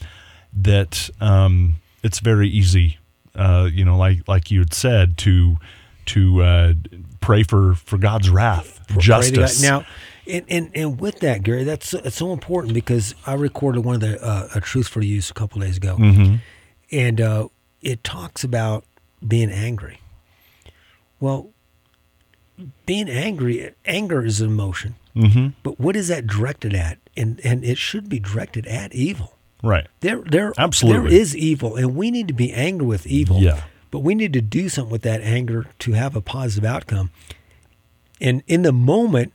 that 0.53 1.11
um, 1.21 1.77
it's 2.03 2.19
very 2.19 2.49
easy, 2.49 2.99
uh, 3.35 3.69
you 3.73 3.85
know, 3.85 3.97
like 3.97 4.27
like 4.29 4.51
you 4.51 4.61
had 4.61 4.75
said, 4.75 5.17
to 5.19 5.57
to 6.07 6.43
uh, 6.43 6.75
pray 7.21 7.43
for 7.43 7.75
for 7.75 7.99
God's 7.99 8.29
wrath, 8.31 8.81
Pray 8.89 8.89
to 8.89 8.95
God. 8.95 9.01
justice. 9.01 9.63
Now, 9.63 9.85
and, 10.29 10.45
and 10.49 10.71
and 10.75 11.01
with 11.01 11.21
that, 11.21 11.43
Gary, 11.43 11.65
that's 11.65 11.95
it's 11.95 12.17
so 12.17 12.33
important 12.33 12.75
because 12.75 13.15
I 13.27 13.35
recorded 13.35 13.85
one 13.85 13.95
of 13.97 14.01
the 14.01 14.23
uh, 14.25 14.49
a 14.55 14.61
truth 14.61 14.89
for 14.89 15.03
use 15.03 15.31
a 15.31 15.35
couple 15.35 15.61
days 15.61 15.77
ago, 15.77 15.97
Mm-hmm. 15.99 16.37
and 16.93 17.21
uh, 17.21 17.49
it 17.83 18.03
talks 18.05 18.43
about 18.45 18.85
being 19.27 19.51
angry. 19.51 20.01
Well, 21.21 21.51
being 22.87 23.09
angry, 23.09 23.73
anger 23.85 24.25
is 24.25 24.41
an 24.41 24.49
emotion, 24.49 24.95
hmm 25.15 25.49
but 25.63 25.79
what 25.81 25.97
is 25.97 26.09
that 26.09 26.27
directed 26.27 26.75
at? 26.75 26.99
And 27.17 27.41
and 27.45 27.65
it 27.65 27.79
should 27.79 28.09
be 28.09 28.19
directed 28.19 28.67
at 28.67 28.95
evil. 28.95 29.35
Right. 29.63 29.87
There, 30.01 30.21
there, 30.21 30.53
Absolutely. 30.59 31.09
there 31.11 31.19
is 31.21 31.35
evil, 31.37 31.77
and 31.77 31.97
we 31.97 32.11
need 32.11 32.29
to 32.29 32.35
be 32.35 32.53
angry 32.53 32.87
with 32.87 33.07
evil. 33.07 33.41
Yeah. 33.41 33.63
But 33.91 34.01
we 34.01 34.15
need 34.15 34.33
to 34.35 34.43
do 34.43 34.69
something 34.69 34.93
with 34.93 35.03
that 35.03 35.23
anger 35.23 35.67
to 35.81 35.93
have 35.93 36.15
a 36.15 36.21
positive 36.21 36.69
outcome. 36.69 37.11
And 38.21 38.43
in 38.47 38.63
the 38.63 38.73
moment, 38.73 39.33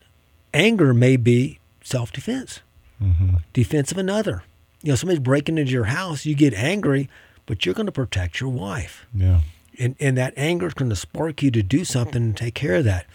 anger 0.54 0.94
may 0.94 1.18
be 1.18 1.60
self-defense, 1.84 2.62
Mm-hmm. 3.02 3.38
defense 3.54 3.92
of 3.92 3.98
another. 3.98 4.44
You 4.84 4.90
know, 4.90 4.96
somebody's 4.96 5.20
breaking 5.24 5.58
into 5.58 5.72
your 5.72 5.86
house, 5.86 6.24
you 6.26 6.36
get 6.36 6.54
angry, 6.54 7.10
but 7.48 7.66
you're 7.66 7.74
going 7.74 7.88
to 7.88 7.92
protect 7.92 8.40
your 8.40 8.50
wife, 8.52 9.06
Yeah. 9.14 9.42
and 9.80 9.96
and 10.00 10.16
that 10.20 10.34
anger 10.38 10.68
is 10.68 10.76
going 10.76 10.90
to 10.90 10.96
spark 10.96 11.42
you 11.42 11.50
to 11.52 11.64
do 11.64 11.84
something 11.84 12.22
and 12.22 12.38
take 12.38 12.54
care 12.54 12.76
of 12.76 12.84
that. 12.86 13.08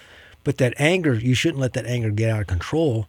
But 0.42 0.58
that 0.58 0.74
anger, 0.78 1.14
you 1.14 1.34
shouldn't 1.34 1.60
let 1.60 1.72
that 1.74 1.86
anger 1.86 2.10
get 2.10 2.30
out 2.30 2.40
of 2.40 2.46
control 2.48 3.06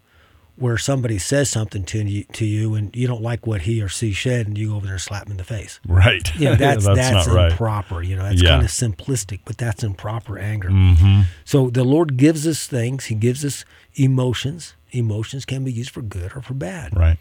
where 0.57 0.77
somebody 0.77 1.17
says 1.19 1.49
something 1.49 1.83
to 1.85 1.99
you, 2.03 2.23
to 2.33 2.45
you 2.45 2.73
and 2.75 2.95
you 2.95 3.07
don't 3.07 3.21
like 3.21 3.45
what 3.45 3.61
he 3.61 3.81
or 3.81 3.87
she 3.87 4.11
said 4.13 4.47
and 4.47 4.57
you 4.57 4.69
go 4.69 4.75
over 4.75 4.85
there 4.85 4.95
and 4.95 5.01
slap 5.01 5.27
him 5.27 5.31
in 5.31 5.37
the 5.37 5.43
face. 5.43 5.79
Right. 5.87 6.33
You 6.35 6.45
know, 6.45 6.55
that's 6.65 6.83
that's, 6.85 6.97
that's, 6.97 7.27
not 7.27 7.35
right. 7.35 7.51
improper. 7.51 8.01
You 8.01 8.15
know, 8.15 8.23
that's 8.23 8.41
Yeah. 8.41 8.49
kind 8.49 8.63
of 8.63 8.69
simplistic, 8.71 9.41
but 9.45 9.57
that's 9.57 9.83
improper 9.83 10.37
anger. 10.39 10.69
hmm 10.69 11.21
So 11.45 11.69
the 11.69 11.83
Lord 11.83 12.17
gives 12.17 12.47
us 12.47 12.65
things. 12.67 13.05
He 13.05 13.15
gives 13.15 13.45
us 13.45 13.65
emotions. 13.95 14.73
Emotions 14.91 15.45
can 15.45 15.63
be 15.63 15.71
used 15.71 15.89
for 15.91 16.01
good 16.01 16.35
or 16.35 16.41
for 16.41 16.53
bad. 16.53 16.95
Right. 16.97 17.17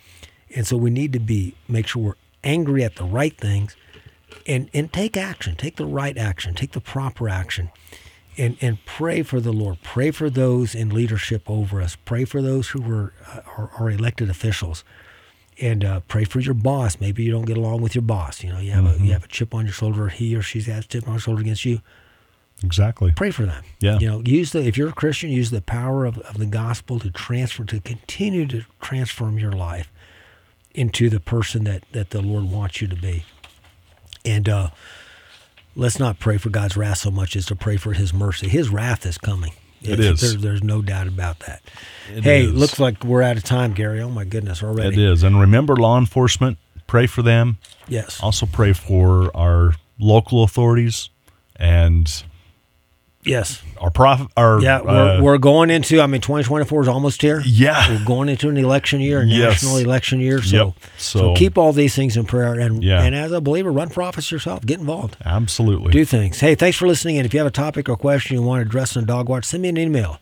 And 0.54 0.66
so 0.66 0.76
we 0.76 0.90
need 0.90 1.12
to 1.12 1.20
be 1.20 1.54
make 1.68 1.86
sure 1.88 2.02
we're 2.02 2.14
angry 2.44 2.84
at 2.84 2.96
the 2.96 3.04
right 3.04 3.36
things 3.36 3.76
and 4.46 4.70
and 4.72 4.92
take 4.92 5.16
action. 5.16 5.56
Take 5.56 5.76
the 5.76 5.86
right 5.86 6.16
action. 6.16 6.54
Take 6.54 6.72
the 6.72 6.80
proper 6.80 7.28
action. 7.28 7.70
And 8.38 8.56
and 8.60 8.84
pray 8.84 9.22
for 9.22 9.40
the 9.40 9.52
Lord. 9.52 9.78
Pray 9.82 10.10
for 10.10 10.28
those 10.28 10.74
in 10.74 10.90
leadership 10.90 11.48
over 11.48 11.80
us. 11.80 11.96
Pray 12.04 12.24
for 12.24 12.42
those 12.42 12.68
who 12.68 12.82
were 12.82 13.12
uh, 13.26 13.40
are, 13.56 13.70
are 13.78 13.90
elected 13.90 14.28
officials. 14.28 14.84
And 15.58 15.82
uh, 15.84 16.00
pray 16.00 16.24
for 16.24 16.40
your 16.40 16.52
boss. 16.52 17.00
Maybe 17.00 17.24
you 17.24 17.30
don't 17.32 17.46
get 17.46 17.56
along 17.56 17.80
with 17.80 17.94
your 17.94 18.02
boss. 18.02 18.42
You 18.44 18.52
know, 18.52 18.58
you 18.58 18.72
have 18.72 18.84
a 18.84 19.02
you 19.02 19.12
have 19.12 19.24
a 19.24 19.28
chip 19.28 19.54
on 19.54 19.64
your 19.64 19.72
shoulder. 19.72 20.04
Or 20.04 20.08
he 20.08 20.36
or 20.36 20.42
she 20.42 20.60
has 20.62 20.84
a 20.84 20.88
chip 20.88 21.06
on 21.08 21.14
her 21.14 21.20
shoulder 21.20 21.40
against 21.40 21.64
you 21.64 21.80
Exactly. 22.62 23.12
pray 23.16 23.30
for 23.30 23.44
them. 23.46 23.64
Yeah. 23.80 23.98
You 23.98 24.06
know, 24.08 24.22
use 24.24 24.52
the 24.52 24.60
if 24.66 24.76
you're 24.76 24.88
a 24.90 24.92
Christian, 24.92 25.30
use 25.30 25.50
the 25.50 25.60
power 25.62 26.04
of, 26.04 26.18
of 26.18 26.38
the 26.38 26.46
gospel 26.46 26.98
to 27.00 27.10
transfer 27.10 27.64
to 27.64 27.80
continue 27.80 28.46
to 28.48 28.64
transform 28.80 29.38
your 29.38 29.52
life 29.52 29.90
into 30.74 31.08
the 31.08 31.20
person 31.20 31.64
that, 31.64 31.84
that 31.92 32.10
the 32.10 32.20
Lord 32.20 32.44
wants 32.50 32.80
you 32.82 32.88
to 32.88 32.96
be. 32.96 33.24
And 34.24 34.48
uh 34.48 34.70
let's 35.76 36.00
not 36.00 36.18
pray 36.18 36.38
for 36.38 36.50
God's 36.50 36.76
wrath 36.76 36.98
so 36.98 37.10
much 37.12 37.36
as 37.36 37.46
to 37.46 37.54
pray 37.54 37.76
for 37.76 37.92
his 37.92 38.12
mercy. 38.12 38.48
His 38.48 38.68
wrath 38.70 39.06
is 39.06 39.18
coming. 39.18 39.52
It 39.82 40.00
It's- 40.00 40.22
is. 40.22 40.32
There, 40.32 40.40
there's 40.50 40.64
no 40.64 40.82
doubt 40.82 41.06
about 41.06 41.40
that. 41.40 41.62
It 42.12 42.24
hey, 42.24 42.44
is. 42.46 42.54
looks 42.54 42.80
like 42.80 43.04
we're 43.04 43.22
out 43.22 43.36
of 43.36 43.44
time, 43.44 43.72
Gary. 43.74 44.00
Oh 44.00 44.08
my 44.08 44.24
goodness, 44.24 44.62
already. 44.62 45.00
It 45.00 45.12
is. 45.12 45.22
And 45.22 45.40
remember 45.40 45.76
law 45.76 45.98
enforcement, 45.98 46.58
pray 46.86 47.06
for 47.06 47.22
them. 47.22 47.58
Yes. 47.86 48.18
Also 48.20 48.46
pray 48.46 48.72
for 48.72 49.30
our 49.36 49.74
local 50.00 50.42
authorities 50.42 51.10
and 51.56 52.24
Yes. 53.26 53.62
our 53.80 53.90
profit. 53.90 54.28
our 54.36 54.60
Yeah, 54.62 54.80
we're, 54.82 54.90
uh, 54.90 55.20
we're 55.20 55.38
going 55.38 55.68
into 55.70 56.00
I 56.00 56.06
mean 56.06 56.20
2024 56.22 56.82
is 56.82 56.88
almost 56.88 57.20
here. 57.20 57.42
yeah. 57.44 57.90
We're 57.90 58.04
going 58.04 58.28
into 58.28 58.48
an 58.48 58.56
election 58.56 59.00
year, 59.00 59.20
a 59.20 59.26
Yes. 59.26 59.62
national 59.62 59.76
election 59.78 60.20
year. 60.20 60.40
So, 60.42 60.56
Yep. 60.56 60.74
so, 60.96 61.18
So- 61.18 61.34
keep 61.34 61.58
all 61.58 61.72
these 61.72 61.94
things 61.94 62.16
in 62.16 62.24
prayer, 62.24 62.54
and 62.54 62.82
Yeah. 62.82 63.02
and 63.02 63.14
as 63.14 63.32
a 63.32 63.40
believer, 63.40 63.70
run 63.70 63.88
for 63.90 64.02
office 64.02 64.30
yourself. 64.32 64.64
Get 64.64 64.78
involved. 64.80 65.16
Absolutely. 65.24 65.92
Do 65.92 66.04
things. 66.04 66.40
Hey, 66.40 66.54
thanks 66.54 66.76
for 66.78 66.86
listening. 66.88 67.18
And 67.18 67.26
if 67.26 67.34
you 67.34 67.40
have 67.40 67.46
a 67.46 67.50
topic 67.50 67.88
or 67.88 67.96
question 67.96 68.36
you 68.36 68.42
want 68.42 68.60
to 68.62 68.66
address 68.66 68.96
on 68.96 69.04
Dog 69.04 69.28
Watch, 69.28 69.44
send 69.44 69.62
me 69.62 69.68
an 69.68 69.76
email. 69.76 70.18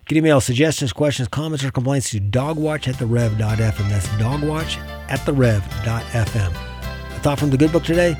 You 0.00 0.08
can 0.08 0.16
email 0.18 0.40
suggestions, 0.40 0.92
questions, 0.92 1.28
comments, 1.28 1.64
or 1.64 1.70
complaints 1.70 2.10
to 2.10 2.20
dogwatch 2.20 2.86
at 2.88 2.98
the 2.98 3.06
rev.fm. 3.06 3.88
That's 3.90 4.08
dogwatch 4.18 4.78
at 5.08 5.24
the 5.26 5.32
rev.fm. 5.32 6.52
A 7.16 7.18
thought 7.20 7.38
from 7.38 7.50
the 7.50 7.56
good 7.56 7.72
book 7.72 7.84
today 7.84 8.16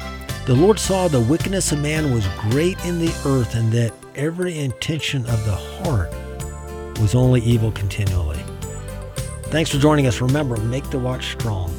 The 0.47 0.55
Lord 0.55 0.79
saw 0.79 1.09
the 1.09 1.19
wickedness 1.21 1.73
of 1.73 1.81
man 1.81 2.15
was 2.15 2.25
great 2.51 2.77
in 2.85 3.01
the 3.01 3.13
earth, 3.25 3.57
and 3.57 3.73
that 3.73 3.93
every 4.17 4.59
intention 4.59 5.21
of 5.27 5.45
the 5.45 5.55
heart 5.55 6.11
was 7.01 7.15
only 7.15 7.41
evil 7.43 7.71
continually. 7.73 8.43
Thanks 9.45 9.71
for 9.71 9.79
joining 9.79 10.07
us. 10.07 10.21
Remember, 10.21 10.57
make 10.57 10.89
the 10.91 10.99
watch 10.99 11.33
strong. 11.33 11.73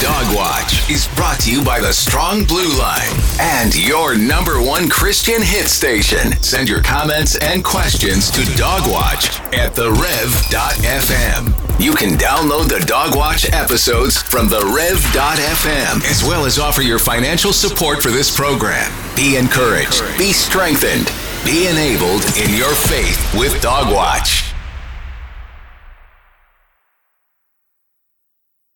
Dog 0.00 0.36
Watch 0.36 0.90
is 0.90 1.08
brought 1.16 1.40
to 1.40 1.50
you 1.50 1.64
by 1.64 1.80
the 1.80 1.92
Strong 1.92 2.44
Blue 2.44 2.78
Line 2.78 3.08
and 3.40 3.74
your 3.74 4.16
number 4.16 4.60
one 4.62 4.90
Christian 4.90 5.40
hit 5.40 5.68
station. 5.68 6.32
Send 6.42 6.68
your 6.68 6.82
comments 6.82 7.36
and 7.36 7.64
questions 7.64 8.30
to 8.32 8.42
Dogwatch 8.56 9.40
at 9.54 9.74
therev.fm. 9.74 11.65
You 11.78 11.92
can 11.92 12.16
download 12.16 12.68
the 12.68 12.82
Dogwatch 12.86 13.52
episodes 13.52 14.16
from 14.16 14.48
therev.fm 14.48 16.02
as 16.10 16.24
well 16.24 16.46
as 16.46 16.58
offer 16.58 16.80
your 16.80 16.98
financial 16.98 17.52
support 17.52 18.02
for 18.02 18.08
this 18.08 18.34
program. 18.34 18.90
Be 19.14 19.36
encouraged, 19.36 20.02
be 20.16 20.32
strengthened, 20.32 21.12
be 21.44 21.68
enabled 21.68 22.24
in 22.38 22.56
your 22.56 22.72
faith 22.74 23.34
with 23.38 23.60
Dogwatch. 23.60 24.45